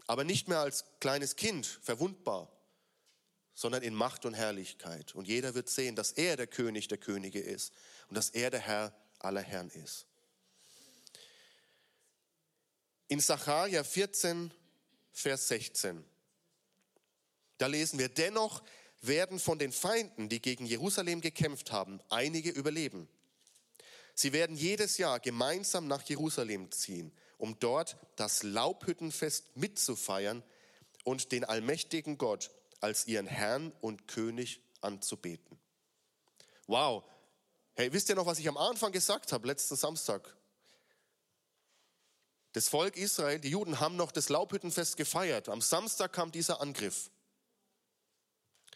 aber 0.08 0.24
nicht 0.24 0.48
mehr 0.48 0.60
als 0.60 0.86
kleines 1.00 1.36
Kind, 1.36 1.66
verwundbar, 1.66 2.52
sondern 3.58 3.82
in 3.82 3.96
Macht 3.96 4.24
und 4.26 4.36
Herrlichkeit. 4.36 5.16
Und 5.16 5.28
jeder 5.28 5.56
wird 5.56 5.68
sehen, 5.68 5.96
dass 5.96 6.12
er 6.12 6.38
der 6.38 6.46
König 6.46 6.90
der 6.90 7.00
Könige 7.00 7.40
ist 7.40 7.74
und 8.08 8.16
dass 8.16 8.30
er 8.30 8.52
der 8.52 8.60
Herr 8.60 8.94
aller 9.18 9.42
Herren 9.42 9.72
ist. 9.72 10.06
In 13.08 13.20
Sacharja 13.20 13.84
14, 13.84 14.52
Vers 15.12 15.48
16, 15.48 16.06
da 17.58 17.66
lesen 17.66 17.98
wir, 17.98 18.10
dennoch 18.10 18.62
werden 19.02 19.40
von 19.40 19.58
den 19.58 19.72
Feinden, 19.72 20.30
die 20.30 20.40
gegen 20.40 20.68
Jerusalem 20.68 21.20
gekämpft 21.20 21.72
haben, 21.72 22.00
einige 22.10 22.52
überleben. 22.52 23.10
Sie 24.14 24.34
werden 24.34 24.56
jedes 24.56 25.00
Jahr 25.00 25.20
gemeinsam 25.20 25.88
nach 25.88 26.04
Jerusalem 26.04 26.72
ziehen, 26.72 27.12
um 27.40 27.58
dort 27.58 27.98
das 28.18 28.44
Laubhüttenfest 28.44 29.58
mitzufeiern 29.58 30.44
und 31.06 31.32
den 31.32 31.44
allmächtigen 31.44 32.20
Gott 32.20 32.52
als 32.80 33.08
ihren 33.08 33.28
Herrn 33.28 33.72
und 33.82 34.08
König 34.08 34.62
anzubeten. 34.82 35.60
Wow. 36.68 37.04
Hey, 37.76 37.92
wisst 37.94 38.10
ihr 38.10 38.16
noch, 38.16 38.26
was 38.26 38.40
ich 38.40 38.48
am 38.48 38.58
Anfang 38.58 38.92
gesagt 38.92 39.32
habe, 39.32 39.48
letzten 39.48 39.76
Samstag? 39.76 40.36
Das 42.54 42.70
Volk 42.70 42.98
Israel, 42.98 43.40
die 43.40 43.50
Juden 43.50 43.80
haben 43.80 43.96
noch 43.96 44.12
das 44.12 44.30
Laubhüttenfest 44.30 44.98
gefeiert. 44.98 45.48
Am 45.48 45.62
Samstag 45.62 46.14
kam 46.14 46.32
dieser 46.32 46.60
Angriff. 46.60 47.12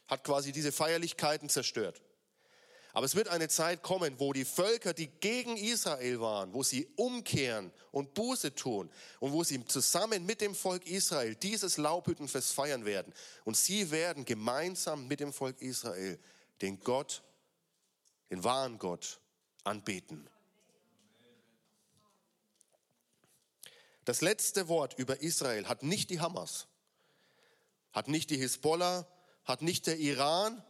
Hat 0.07 0.23
quasi 0.23 0.51
diese 0.51 0.71
Feierlichkeiten 0.71 1.49
zerstört. 1.49 2.01
Aber 2.93 3.05
es 3.05 3.15
wird 3.15 3.29
eine 3.29 3.47
Zeit 3.47 3.83
kommen, 3.83 4.19
wo 4.19 4.33
die 4.33 4.43
Völker, 4.43 4.93
die 4.93 5.07
gegen 5.07 5.55
Israel 5.55 6.19
waren, 6.19 6.53
wo 6.53 6.61
sie 6.61 6.87
umkehren 6.97 7.71
und 7.91 8.13
Buße 8.13 8.53
tun 8.53 8.89
und 9.19 9.31
wo 9.31 9.43
sie 9.43 9.65
zusammen 9.65 10.25
mit 10.25 10.41
dem 10.41 10.55
Volk 10.55 10.85
Israel 10.85 11.35
dieses 11.35 11.77
Laubhüttenfest 11.77 12.51
feiern 12.53 12.83
werden. 12.83 13.13
Und 13.45 13.55
sie 13.55 13.91
werden 13.91 14.25
gemeinsam 14.25 15.07
mit 15.07 15.21
dem 15.21 15.31
Volk 15.31 15.61
Israel 15.61 16.19
den 16.61 16.79
Gott, 16.81 17.23
den 18.29 18.43
wahren 18.43 18.77
Gott 18.77 19.19
anbeten. 19.63 20.29
Das 24.03 24.21
letzte 24.21 24.67
Wort 24.67 24.97
über 24.97 25.21
Israel 25.21 25.67
hat 25.67 25.83
nicht 25.83 26.09
die 26.09 26.19
Hamas, 26.19 26.67
hat 27.93 28.07
nicht 28.07 28.29
die 28.31 28.37
Hisbollah, 28.37 29.07
hat 29.45 29.61
nicht 29.61 29.87
der 29.87 29.97
Iran, 29.97 30.61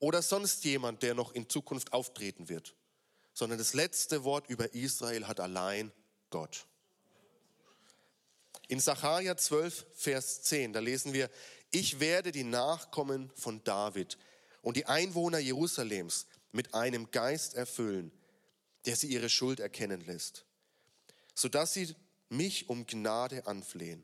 oder 0.00 0.22
sonst 0.22 0.64
jemand, 0.64 1.02
der 1.02 1.14
noch 1.14 1.32
in 1.32 1.48
Zukunft 1.48 1.92
auftreten 1.92 2.48
wird, 2.48 2.74
sondern 3.32 3.58
das 3.58 3.74
letzte 3.74 4.24
Wort 4.24 4.48
über 4.48 4.74
Israel 4.74 5.28
hat 5.28 5.38
allein 5.38 5.92
Gott. 6.30 6.66
In 8.66 8.80
Sacharja 8.80 9.36
12, 9.36 9.86
Vers 9.94 10.42
10, 10.42 10.72
da 10.72 10.80
lesen 10.80 11.12
wir, 11.12 11.30
ich 11.70 12.00
werde 12.00 12.32
die 12.32 12.44
Nachkommen 12.44 13.30
von 13.36 13.62
David 13.62 14.18
und 14.62 14.76
die 14.76 14.86
Einwohner 14.86 15.38
Jerusalems 15.38 16.26
mit 16.50 16.74
einem 16.74 17.10
Geist 17.10 17.54
erfüllen, 17.54 18.10
der 18.86 18.96
sie 18.96 19.08
ihre 19.08 19.28
Schuld 19.28 19.60
erkennen 19.60 20.00
lässt, 20.06 20.46
sodass 21.34 21.74
sie 21.74 21.94
mich 22.28 22.68
um 22.68 22.86
Gnade 22.86 23.46
anflehen. 23.46 24.02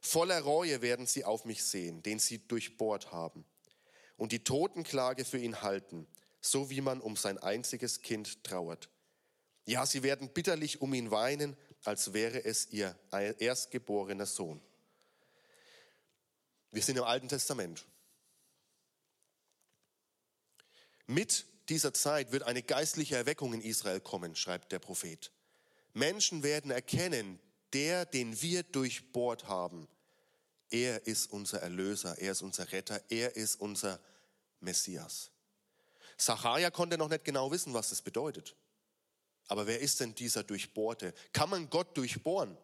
Voller 0.00 0.40
Reue 0.40 0.80
werden 0.80 1.06
sie 1.06 1.24
auf 1.24 1.44
mich 1.44 1.64
sehen, 1.64 2.02
den 2.02 2.20
sie 2.20 2.38
durchbohrt 2.46 3.10
haben 3.10 3.44
und 4.18 4.32
die 4.32 4.44
Totenklage 4.44 5.24
für 5.24 5.38
ihn 5.38 5.62
halten, 5.62 6.06
so 6.42 6.68
wie 6.68 6.82
man 6.82 7.00
um 7.00 7.16
sein 7.16 7.38
einziges 7.38 8.02
Kind 8.02 8.44
trauert. 8.44 8.90
Ja, 9.64 9.86
sie 9.86 10.02
werden 10.02 10.28
bitterlich 10.28 10.82
um 10.82 10.92
ihn 10.92 11.10
weinen, 11.10 11.56
als 11.84 12.12
wäre 12.12 12.44
es 12.44 12.70
ihr 12.70 12.98
erstgeborener 13.10 14.26
Sohn. 14.26 14.60
Wir 16.70 16.82
sind 16.82 16.98
im 16.98 17.04
Alten 17.04 17.28
Testament. 17.28 17.86
Mit 21.06 21.46
dieser 21.68 21.94
Zeit 21.94 22.32
wird 22.32 22.42
eine 22.42 22.62
geistliche 22.62 23.16
Erweckung 23.16 23.54
in 23.54 23.62
Israel 23.62 24.00
kommen, 24.00 24.34
schreibt 24.36 24.72
der 24.72 24.78
Prophet. 24.78 25.32
Menschen 25.94 26.42
werden 26.42 26.70
erkennen, 26.70 27.38
der, 27.72 28.04
den 28.04 28.40
wir 28.42 28.62
durchbohrt 28.62 29.48
haben, 29.48 29.88
er 30.70 31.06
ist 31.06 31.30
unser 31.32 31.62
Erlöser, 31.62 32.18
er 32.18 32.32
ist 32.32 32.42
unser 32.42 32.70
Retter, 32.72 33.00
er 33.08 33.36
ist 33.36 33.60
unser 33.60 34.00
Messias. 34.60 35.30
Sacharja 36.16 36.70
konnte 36.70 36.98
noch 36.98 37.08
nicht 37.08 37.24
genau 37.24 37.50
wissen, 37.50 37.74
was 37.74 37.90
das 37.90 38.02
bedeutet. 38.02 38.56
Aber 39.46 39.66
wer 39.66 39.80
ist 39.80 40.00
denn 40.00 40.14
dieser 40.14 40.42
Durchbohrte? 40.42 41.14
Kann 41.32 41.48
man 41.48 41.70
Gott 41.70 41.96
durchbohren? 41.96 42.56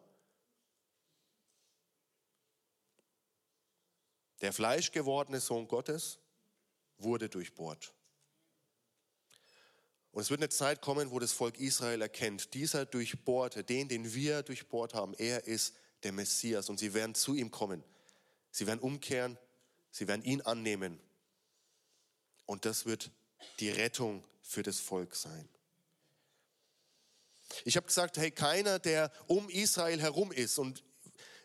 Der 4.41 4.53
fleischgewordene 4.53 5.39
Sohn 5.39 5.67
Gottes 5.67 6.19
wurde 6.97 7.29
durchbohrt. 7.29 7.93
Und 10.11 10.21
es 10.21 10.29
wird 10.29 10.39
eine 10.39 10.49
Zeit 10.49 10.81
kommen, 10.81 11.11
wo 11.11 11.19
das 11.19 11.31
Volk 11.31 11.59
Israel 11.59 12.01
erkennt, 12.01 12.53
dieser 12.53 12.85
Durchbohrte, 12.85 13.63
den, 13.63 13.89
den 13.89 14.13
wir 14.13 14.43
durchbohrt 14.43 14.93
haben, 14.93 15.13
er 15.15 15.45
ist 15.45 15.75
der 16.03 16.11
Messias 16.11 16.69
und 16.69 16.79
sie 16.79 16.93
werden 16.93 17.15
zu 17.15 17.35
ihm 17.35 17.51
kommen. 17.51 17.83
Sie 18.55 18.67
werden 18.67 18.79
umkehren, 18.79 19.37
sie 19.91 20.07
werden 20.07 20.23
ihn 20.23 20.39
annehmen 20.39 20.97
und 22.45 22.63
das 22.63 22.85
wird 22.85 23.11
die 23.59 23.69
Rettung 23.69 24.23
für 24.41 24.63
das 24.63 24.79
Volk 24.79 25.13
sein. 25.13 25.49
Ich 27.65 27.75
habe 27.75 27.85
gesagt, 27.85 28.15
hey, 28.15 28.31
keiner, 28.31 28.79
der 28.79 29.11
um 29.27 29.49
Israel 29.49 29.99
herum 29.99 30.31
ist 30.31 30.57
und 30.57 30.85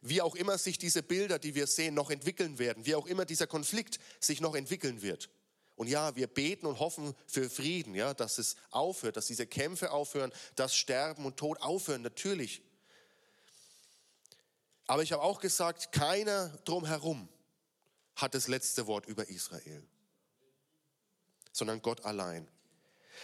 wie 0.02 0.22
auch 0.22 0.36
immer 0.36 0.56
sich 0.56 0.78
diese 0.78 1.02
Bilder, 1.02 1.40
die 1.40 1.56
wir 1.56 1.66
sehen, 1.66 1.94
noch 1.94 2.12
entwickeln 2.12 2.60
werden, 2.60 2.86
wie 2.86 2.94
auch 2.94 3.08
immer 3.08 3.24
dieser 3.24 3.48
Konflikt 3.48 3.98
sich 4.20 4.40
noch 4.40 4.54
entwickeln 4.54 5.02
wird. 5.02 5.30
Und 5.74 5.88
ja, 5.88 6.14
wir 6.14 6.28
beten 6.28 6.66
und 6.66 6.78
hoffen 6.78 7.16
für 7.26 7.50
Frieden, 7.50 7.96
ja, 7.96 8.14
dass 8.14 8.38
es 8.38 8.54
aufhört, 8.70 9.16
dass 9.16 9.26
diese 9.26 9.48
Kämpfe 9.48 9.90
aufhören, 9.90 10.30
dass 10.54 10.76
Sterben 10.76 11.24
und 11.24 11.38
Tod 11.38 11.60
aufhören, 11.60 12.02
natürlich. 12.02 12.62
Aber 14.90 15.04
ich 15.04 15.12
habe 15.12 15.22
auch 15.22 15.38
gesagt, 15.38 15.92
keiner 15.92 16.48
drumherum 16.64 17.28
hat 18.16 18.34
das 18.34 18.48
letzte 18.48 18.88
Wort 18.88 19.06
über 19.06 19.28
Israel, 19.28 19.86
sondern 21.52 21.80
Gott 21.80 22.04
allein. 22.04 22.48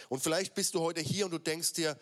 Und 0.07 0.23
vielleicht 0.23 0.55
bist 0.55 0.75
du 0.75 0.79
heute 0.79 1.01
hier 1.01 1.25
und 1.25 1.31
du 1.31 1.39
denkst 1.39 1.73
dir, 1.73 1.99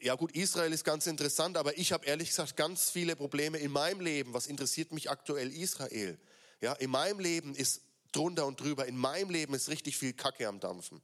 ja 0.00 0.14
gut, 0.14 0.34
Israel 0.34 0.72
ist 0.72 0.84
ganz 0.84 1.06
interessant, 1.06 1.58
aber 1.58 1.76
ich 1.76 1.92
habe 1.92 2.06
ehrlich 2.06 2.30
gesagt 2.30 2.56
ganz 2.56 2.88
viele 2.88 3.14
Probleme 3.14 3.58
in 3.58 3.70
meinem 3.70 4.00
Leben. 4.00 4.32
Was 4.32 4.46
interessiert 4.46 4.92
mich 4.92 5.10
aktuell 5.10 5.52
Israel? 5.52 6.18
Ja, 6.62 6.72
in 6.72 6.88
meinem 6.88 7.20
Leben 7.20 7.54
ist 7.54 7.82
drunter 8.12 8.46
und 8.46 8.60
drüber, 8.60 8.86
in 8.86 8.96
meinem 8.96 9.28
Leben 9.28 9.52
ist 9.52 9.68
richtig 9.68 9.98
viel 9.98 10.14
Kacke 10.14 10.48
am 10.48 10.58
Dampfen. 10.58 11.02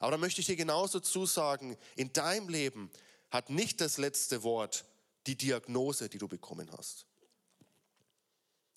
Aber 0.00 0.10
da 0.10 0.18
möchte 0.18 0.42
ich 0.42 0.48
dir 0.48 0.56
genauso 0.56 1.00
zusagen, 1.00 1.78
in 1.96 2.12
deinem 2.12 2.50
Leben 2.50 2.90
hat 3.30 3.48
nicht 3.48 3.80
das 3.80 3.96
letzte 3.96 4.42
Wort 4.42 4.84
die 5.26 5.36
Diagnose, 5.36 6.08
die 6.08 6.18
du 6.18 6.28
bekommen 6.28 6.70
hast. 6.76 7.06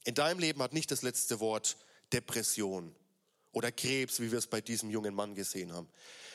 In 0.03 0.15
deinem 0.15 0.39
Leben 0.39 0.61
hat 0.61 0.73
nicht 0.73 0.91
das 0.91 1.01
letzte 1.01 1.39
Wort 1.39 1.77
Depression 2.13 2.95
oder 3.51 3.71
Krebs, 3.71 4.19
wie 4.19 4.31
wir 4.31 4.37
es 4.37 4.47
bei 4.47 4.61
diesem 4.61 4.89
jungen 4.89 5.13
Mann 5.13 5.35
gesehen 5.35 5.73
haben. 5.73 5.89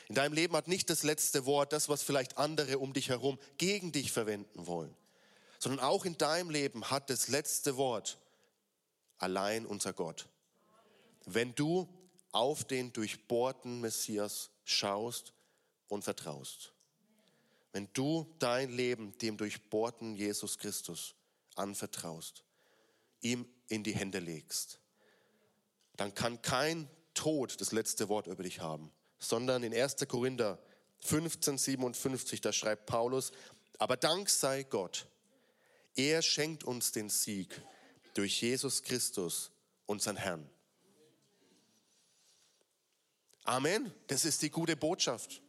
In 0.09 0.15
deinem 0.15 0.33
Leben 0.33 0.55
hat 0.55 0.67
nicht 0.67 0.89
das 0.89 1.03
letzte 1.03 1.45
Wort 1.45 1.73
das, 1.73 1.89
was 1.89 2.03
vielleicht 2.03 2.37
andere 2.37 2.77
um 2.77 2.93
dich 2.93 3.09
herum 3.09 3.39
gegen 3.57 3.91
dich 3.91 4.11
verwenden 4.11 4.67
wollen, 4.67 4.95
sondern 5.57 5.79
auch 5.83 6.05
in 6.05 6.17
deinem 6.17 6.49
Leben 6.49 6.89
hat 6.91 7.09
das 7.09 7.29
letzte 7.29 7.77
Wort 7.77 8.19
allein 9.17 9.65
unser 9.65 9.93
Gott. 9.93 10.27
Wenn 11.25 11.55
du 11.55 11.87
auf 12.31 12.65
den 12.65 12.91
durchbohrten 12.91 13.79
Messias 13.79 14.49
schaust 14.65 15.33
und 15.87 16.03
vertraust 16.03 16.72
wenn 17.73 17.89
du 17.93 18.33
dein 18.39 18.71
Leben 18.71 19.17
dem 19.17 19.35
durchbohrten 19.35 20.15
Jesus 20.15 20.57
Christus 20.57 21.15
anvertraust, 21.55 22.43
ihm 23.21 23.47
in 23.67 23.83
die 23.83 23.95
Hände 23.95 24.19
legst, 24.19 24.79
dann 25.97 26.13
kann 26.13 26.41
kein 26.41 26.87
Tod 27.13 27.59
das 27.59 27.71
letzte 27.71 28.09
Wort 28.09 28.27
über 28.27 28.43
dich 28.43 28.59
haben, 28.61 28.91
sondern 29.19 29.63
in 29.63 29.73
1. 29.73 30.07
Korinther 30.07 30.59
15, 30.99 31.57
57, 31.57 32.41
da 32.41 32.53
schreibt 32.53 32.85
Paulus, 32.85 33.31
Aber 33.77 33.97
Dank 33.97 34.29
sei 34.29 34.63
Gott, 34.63 35.07
er 35.95 36.21
schenkt 36.21 36.63
uns 36.63 36.91
den 36.91 37.09
Sieg 37.09 37.61
durch 38.13 38.41
Jesus 38.41 38.83
Christus, 38.83 39.51
unseren 39.85 40.15
Herrn. 40.15 40.49
Amen. 43.43 43.93
Das 44.07 44.25
ist 44.25 44.41
die 44.41 44.49
gute 44.49 44.75
Botschaft. 44.77 45.42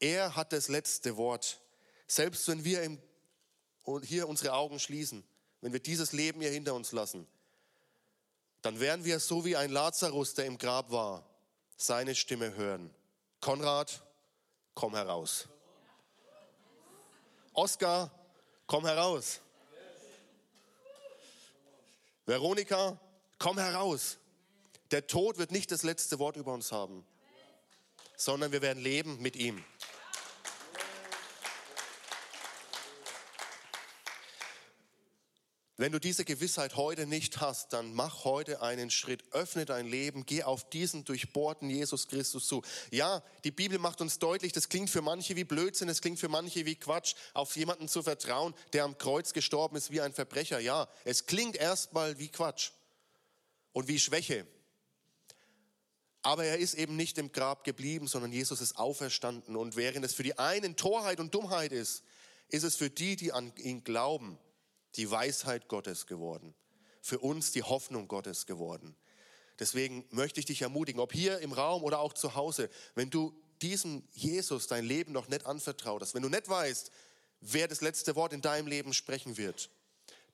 Er 0.00 0.34
hat 0.34 0.52
das 0.52 0.68
letzte 0.68 1.16
Wort. 1.16 1.60
Selbst 2.06 2.48
wenn 2.48 2.64
wir 2.64 2.82
im, 2.82 2.98
hier 4.02 4.28
unsere 4.28 4.54
Augen 4.54 4.80
schließen, 4.80 5.22
wenn 5.60 5.72
wir 5.72 5.80
dieses 5.80 6.12
Leben 6.12 6.40
hier 6.40 6.50
hinter 6.50 6.74
uns 6.74 6.92
lassen, 6.92 7.26
dann 8.62 8.80
werden 8.80 9.04
wir 9.04 9.20
so 9.20 9.44
wie 9.44 9.56
ein 9.56 9.70
Lazarus, 9.70 10.34
der 10.34 10.46
im 10.46 10.58
Grab 10.58 10.90
war, 10.90 11.24
seine 11.76 12.14
Stimme 12.14 12.54
hören. 12.54 12.92
Konrad, 13.40 14.02
komm 14.74 14.94
heraus. 14.94 15.48
Oskar, 17.52 18.10
komm 18.66 18.86
heraus. 18.86 19.40
Veronika, 22.26 22.98
komm 23.38 23.58
heraus. 23.58 24.18
Der 24.90 25.06
Tod 25.06 25.38
wird 25.38 25.52
nicht 25.52 25.70
das 25.70 25.82
letzte 25.82 26.18
Wort 26.18 26.36
über 26.36 26.52
uns 26.52 26.72
haben, 26.72 27.04
sondern 28.16 28.52
wir 28.52 28.62
werden 28.62 28.82
leben 28.82 29.20
mit 29.20 29.36
ihm. 29.36 29.64
Wenn 35.80 35.92
du 35.92 35.98
diese 35.98 36.26
Gewissheit 36.26 36.76
heute 36.76 37.06
nicht 37.06 37.40
hast, 37.40 37.72
dann 37.72 37.94
mach 37.94 38.24
heute 38.24 38.60
einen 38.60 38.90
Schritt, 38.90 39.24
öffne 39.32 39.64
dein 39.64 39.86
Leben, 39.86 40.26
geh 40.26 40.42
auf 40.42 40.68
diesen 40.68 41.06
durchbohrten 41.06 41.70
Jesus 41.70 42.06
Christus 42.06 42.46
zu. 42.46 42.60
Ja, 42.90 43.22
die 43.44 43.50
Bibel 43.50 43.78
macht 43.78 44.02
uns 44.02 44.18
deutlich, 44.18 44.52
das 44.52 44.68
klingt 44.68 44.90
für 44.90 45.00
manche 45.00 45.36
wie 45.36 45.44
Blödsinn, 45.44 45.88
es 45.88 46.02
klingt 46.02 46.18
für 46.18 46.28
manche 46.28 46.66
wie 46.66 46.74
Quatsch, 46.74 47.14
auf 47.32 47.56
jemanden 47.56 47.88
zu 47.88 48.02
vertrauen, 48.02 48.52
der 48.74 48.84
am 48.84 48.98
Kreuz 48.98 49.32
gestorben 49.32 49.74
ist 49.74 49.90
wie 49.90 50.02
ein 50.02 50.12
Verbrecher. 50.12 50.60
Ja, 50.60 50.86
es 51.06 51.24
klingt 51.24 51.56
erstmal 51.56 52.18
wie 52.18 52.28
Quatsch 52.28 52.72
und 53.72 53.88
wie 53.88 53.98
Schwäche. 53.98 54.46
Aber 56.20 56.44
er 56.44 56.58
ist 56.58 56.74
eben 56.74 56.96
nicht 56.96 57.16
im 57.16 57.32
Grab 57.32 57.64
geblieben, 57.64 58.06
sondern 58.06 58.32
Jesus 58.32 58.60
ist 58.60 58.76
auferstanden. 58.76 59.56
Und 59.56 59.76
während 59.76 60.04
es 60.04 60.12
für 60.12 60.24
die 60.24 60.38
einen 60.38 60.76
Torheit 60.76 61.20
und 61.20 61.34
Dummheit 61.34 61.72
ist, 61.72 62.04
ist 62.48 62.64
es 62.64 62.76
für 62.76 62.90
die, 62.90 63.16
die 63.16 63.32
an 63.32 63.54
ihn 63.56 63.82
glauben, 63.82 64.38
die 64.96 65.10
Weisheit 65.10 65.68
Gottes 65.68 66.06
geworden. 66.06 66.54
Für 67.02 67.18
uns 67.18 67.52
die 67.52 67.62
Hoffnung 67.62 68.08
Gottes 68.08 68.46
geworden. 68.46 68.96
Deswegen 69.58 70.06
möchte 70.10 70.40
ich 70.40 70.46
dich 70.46 70.62
ermutigen, 70.62 71.00
ob 71.00 71.12
hier 71.12 71.38
im 71.40 71.52
Raum 71.52 71.84
oder 71.84 72.00
auch 72.00 72.14
zu 72.14 72.34
Hause, 72.34 72.70
wenn 72.94 73.10
du 73.10 73.34
diesem 73.60 74.02
Jesus 74.12 74.66
dein 74.66 74.84
Leben 74.84 75.12
noch 75.12 75.28
nicht 75.28 75.46
anvertraut 75.46 76.00
hast, 76.02 76.14
wenn 76.14 76.22
du 76.22 76.28
nicht 76.28 76.48
weißt, 76.48 76.90
wer 77.40 77.68
das 77.68 77.80
letzte 77.80 78.16
Wort 78.16 78.32
in 78.32 78.40
deinem 78.40 78.66
Leben 78.66 78.94
sprechen 78.94 79.36
wird, 79.36 79.70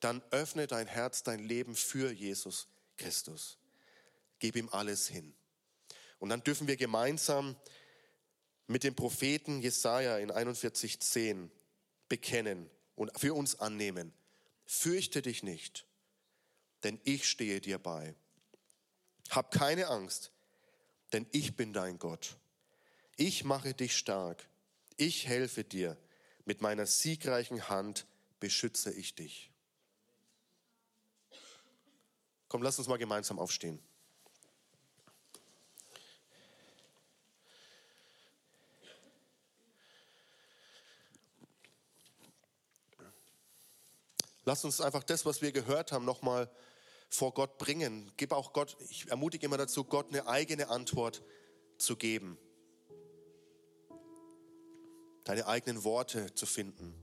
dann 0.01 0.23
öffne 0.31 0.66
dein 0.66 0.87
Herz, 0.87 1.23
dein 1.23 1.40
Leben 1.40 1.75
für 1.75 2.12
Jesus 2.12 2.69
Christus. 2.97 3.59
Gib 4.38 4.57
ihm 4.57 4.69
alles 4.71 5.09
hin. 5.09 5.35
Und 6.19 6.29
dann 6.29 6.42
dürfen 6.42 6.66
wir 6.66 6.77
gemeinsam 6.77 7.57
mit 8.66 8.85
dem 8.85 8.95
Propheten 8.95 9.61
Jesaja 9.61 10.19
in 10.19 10.31
41,10 10.31 11.51
bekennen 12.09 12.71
und 12.95 13.11
für 13.19 13.35
uns 13.35 13.59
annehmen. 13.59 14.12
Fürchte 14.66 15.22
dich 15.22 15.42
nicht, 15.42 15.87
denn 16.83 17.00
ich 17.05 17.29
stehe 17.29 17.61
dir 17.61 17.79
bei. 17.79 18.14
Hab 19.31 19.50
keine 19.52 19.87
Angst, 19.88 20.33
denn 21.12 21.26
ich 21.31 21.57
bin 21.57 21.72
dein 21.72 21.98
Gott. 21.98 22.37
Ich 23.16 23.44
mache 23.44 23.74
dich 23.74 23.96
stark. 23.96 24.46
Ich 24.96 25.26
helfe 25.26 25.64
dir. 25.64 25.96
Mit 26.44 26.61
meiner 26.61 26.87
siegreichen 26.87 27.68
Hand 27.68 28.07
beschütze 28.40 28.92
ich 28.92 29.14
dich. 29.14 29.50
Komm, 32.48 32.62
lass 32.62 32.79
uns 32.79 32.88
mal 32.88 32.98
gemeinsam 32.98 33.38
aufstehen. 33.38 33.83
Lass 44.46 44.64
uns 44.64 44.80
einfach 44.80 45.02
das, 45.02 45.26
was 45.26 45.42
wir 45.42 45.50
gehört 45.50 45.90
haben, 45.90 46.04
nochmal 46.04 46.48
vor 47.09 47.35
Gott 47.35 47.59
bringen. 47.59 48.12
Gib 48.16 48.32
auch 48.32 48.52
Gott, 48.52 48.76
ich 48.90 49.09
ermutige 49.09 49.44
immer 49.44 49.59
dazu, 49.59 49.82
Gott 49.82 50.09
eine 50.11 50.28
eigene 50.28 50.68
Antwort 50.68 51.24
zu 51.78 51.96
geben. 51.96 52.38
Deine 55.24 55.48
eigenen 55.48 55.82
Worte 55.82 56.32
zu 56.35 56.46
finden. 56.46 56.94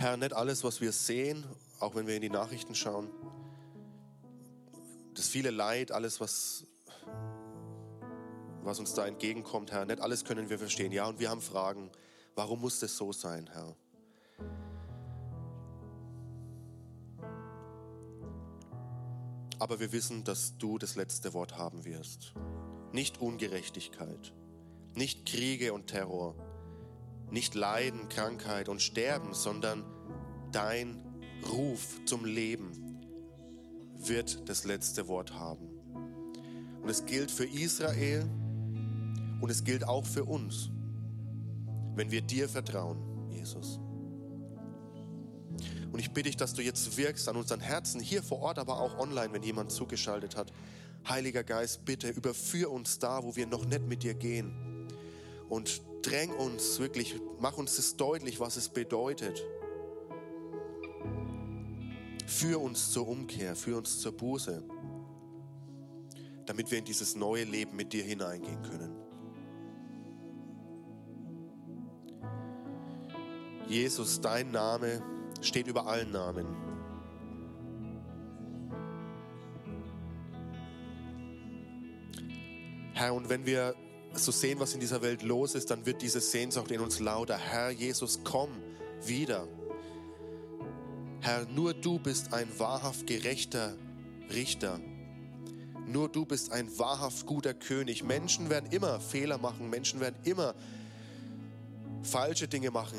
Herr, 0.00 0.16
nicht 0.16 0.32
alles, 0.32 0.62
was 0.62 0.80
wir 0.80 0.92
sehen, 0.92 1.44
auch 1.80 1.96
wenn 1.96 2.06
wir 2.06 2.14
in 2.14 2.22
die 2.22 2.30
Nachrichten 2.30 2.76
schauen, 2.76 3.10
das 5.14 5.26
viele 5.26 5.50
Leid, 5.50 5.90
alles, 5.90 6.20
was, 6.20 6.68
was 8.62 8.78
uns 8.78 8.94
da 8.94 9.08
entgegenkommt, 9.08 9.72
Herr, 9.72 9.86
nicht 9.86 10.00
alles 10.00 10.24
können 10.24 10.50
wir 10.50 10.58
verstehen. 10.60 10.92
Ja, 10.92 11.06
und 11.06 11.18
wir 11.18 11.30
haben 11.30 11.40
Fragen, 11.40 11.90
warum 12.36 12.60
muss 12.60 12.78
das 12.78 12.96
so 12.96 13.12
sein, 13.12 13.50
Herr? 13.52 13.74
Aber 19.58 19.80
wir 19.80 19.90
wissen, 19.90 20.22
dass 20.22 20.56
du 20.58 20.78
das 20.78 20.94
letzte 20.94 21.32
Wort 21.34 21.58
haben 21.58 21.84
wirst. 21.84 22.34
Nicht 22.92 23.20
Ungerechtigkeit, 23.20 24.32
nicht 24.94 25.26
Kriege 25.26 25.72
und 25.72 25.88
Terror, 25.88 26.36
nicht 27.30 27.54
Leiden, 27.54 28.08
Krankheit 28.08 28.68
und 28.68 28.80
Sterben, 28.80 29.34
sondern 29.34 29.84
dein 30.52 31.02
Ruf 31.50 32.00
zum 32.04 32.24
Leben 32.24 32.72
wird 33.98 34.48
das 34.48 34.64
letzte 34.64 35.08
Wort 35.08 35.34
haben. 35.34 35.68
Und 36.82 36.88
es 36.88 37.04
gilt 37.04 37.30
für 37.30 37.44
Israel 37.44 38.24
und 39.40 39.50
es 39.50 39.64
gilt 39.64 39.86
auch 39.86 40.06
für 40.06 40.24
uns, 40.24 40.70
wenn 41.94 42.10
wir 42.10 42.22
dir 42.22 42.48
vertrauen, 42.48 42.98
Jesus. 43.30 43.80
Und 45.92 45.98
ich 45.98 46.12
bitte 46.12 46.28
dich, 46.28 46.36
dass 46.36 46.54
du 46.54 46.62
jetzt 46.62 46.96
wirkst 46.96 47.28
an 47.28 47.36
unseren 47.36 47.60
Herzen, 47.60 48.00
hier 48.00 48.22
vor 48.22 48.40
Ort, 48.40 48.58
aber 48.58 48.80
auch 48.80 48.98
online, 48.98 49.32
wenn 49.32 49.42
jemand 49.42 49.72
zugeschaltet 49.72 50.36
hat. 50.36 50.52
Heiliger 51.08 51.42
Geist, 51.42 51.84
bitte 51.84 52.08
überführ 52.08 52.70
uns 52.70 52.98
da, 52.98 53.24
wo 53.24 53.36
wir 53.36 53.46
noch 53.46 53.64
nicht 53.64 53.86
mit 53.88 54.02
dir 54.02 54.14
gehen. 54.14 54.86
Und 55.48 55.80
dräng 56.02 56.30
uns 56.30 56.78
wirklich, 56.78 57.20
mach 57.40 57.58
uns 57.58 57.76
das 57.76 57.96
deutlich, 57.96 58.40
was 58.40 58.56
es 58.56 58.68
bedeutet. 58.68 59.44
Führ 62.26 62.60
uns 62.60 62.90
zur 62.90 63.08
Umkehr, 63.08 63.56
führ 63.56 63.78
uns 63.78 64.00
zur 64.00 64.12
Buße, 64.12 64.62
damit 66.46 66.70
wir 66.70 66.78
in 66.78 66.84
dieses 66.84 67.16
neue 67.16 67.44
Leben 67.44 67.76
mit 67.76 67.92
dir 67.92 68.04
hineingehen 68.04 68.62
können. 68.62 68.94
Jesus, 73.66 74.20
dein 74.20 74.50
Name 74.50 75.02
steht 75.42 75.66
über 75.66 75.86
allen 75.86 76.10
Namen. 76.10 76.46
Herr, 82.94 83.14
und 83.14 83.28
wenn 83.28 83.46
wir 83.46 83.74
so 84.14 84.32
sehen, 84.32 84.58
was 84.58 84.74
in 84.74 84.80
dieser 84.80 85.02
Welt 85.02 85.22
los 85.22 85.54
ist, 85.54 85.70
dann 85.70 85.86
wird 85.86 86.02
diese 86.02 86.20
Sehnsucht 86.20 86.70
in 86.70 86.80
uns 86.80 87.00
lauter. 87.00 87.36
Herr 87.36 87.70
Jesus, 87.70 88.20
komm 88.24 88.50
wieder. 89.04 89.46
Herr, 91.20 91.46
nur 91.46 91.74
du 91.74 91.98
bist 91.98 92.32
ein 92.32 92.48
wahrhaft 92.58 93.06
gerechter 93.06 93.76
Richter. 94.32 94.80
Nur 95.86 96.08
du 96.08 96.26
bist 96.26 96.52
ein 96.52 96.68
wahrhaft 96.78 97.26
guter 97.26 97.54
König. 97.54 98.04
Menschen 98.04 98.50
werden 98.50 98.70
immer 98.70 99.00
Fehler 99.00 99.38
machen. 99.38 99.70
Menschen 99.70 100.00
werden 100.00 100.16
immer 100.24 100.54
falsche 102.02 102.46
Dinge 102.46 102.70
machen. 102.70 102.98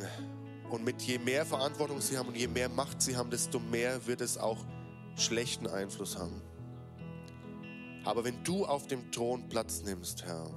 Und 0.70 0.84
mit 0.84 1.02
je 1.02 1.18
mehr 1.18 1.46
Verantwortung 1.46 2.02
sie 2.02 2.18
haben 2.18 2.30
und 2.30 2.38
je 2.38 2.48
mehr 2.48 2.70
Macht 2.70 3.02
sie 3.02 3.16
haben, 3.16 3.30
desto 3.30 3.60
mehr 3.60 4.06
wird 4.06 4.22
es 4.22 4.38
auch 4.38 4.66
schlechten 5.16 5.68
Einfluss 5.68 6.18
haben. 6.18 6.42
Aber 8.06 8.24
wenn 8.24 8.44
du 8.44 8.66
auf 8.66 8.88
dem 8.88 9.12
Thron 9.12 9.50
Platz 9.50 9.82
nimmst, 9.84 10.26
Herr, 10.26 10.50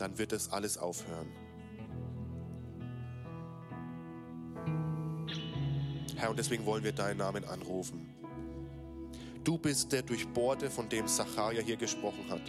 dann 0.00 0.18
wird 0.18 0.32
es 0.32 0.50
alles 0.50 0.78
aufhören. 0.78 1.28
Herr, 6.16 6.30
und 6.30 6.38
deswegen 6.38 6.66
wollen 6.66 6.84
wir 6.84 6.92
deinen 6.92 7.18
Namen 7.18 7.44
anrufen. 7.44 8.14
Du 9.42 9.56
bist 9.56 9.92
der 9.92 10.02
Durchbohrte, 10.02 10.70
von 10.70 10.88
dem 10.88 11.06
Zacharia 11.06 11.62
hier 11.62 11.76
gesprochen 11.76 12.28
hat. 12.28 12.42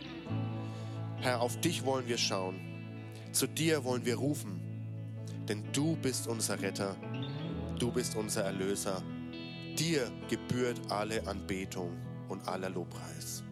Herr, 1.22 1.41
auf 1.41 1.60
dich 1.62 1.86
wollen 1.86 2.08
wir 2.08 2.18
schauen. 2.18 2.60
Zu 3.32 3.47
dir 3.47 3.84
wollen 3.86 4.06
wir 4.06 4.16
rufen. 4.16 4.60
Denn 5.47 5.64
du 5.74 5.95
bist 5.95 6.28
unser 6.28 6.62
Retter, 6.62 6.95
du 7.80 7.91
bist 7.91 8.16
unser 8.16 8.43
Erlöser. 8.43 9.02
Dir 9.78 10.12
gebührt 10.30 10.80
alle 10.89 11.26
Anbetung 11.28 11.97
und 12.28 12.47
aller 12.47 12.70
Lobpreis. 12.70 13.43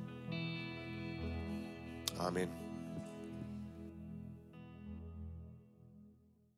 Amen. 2.17 2.58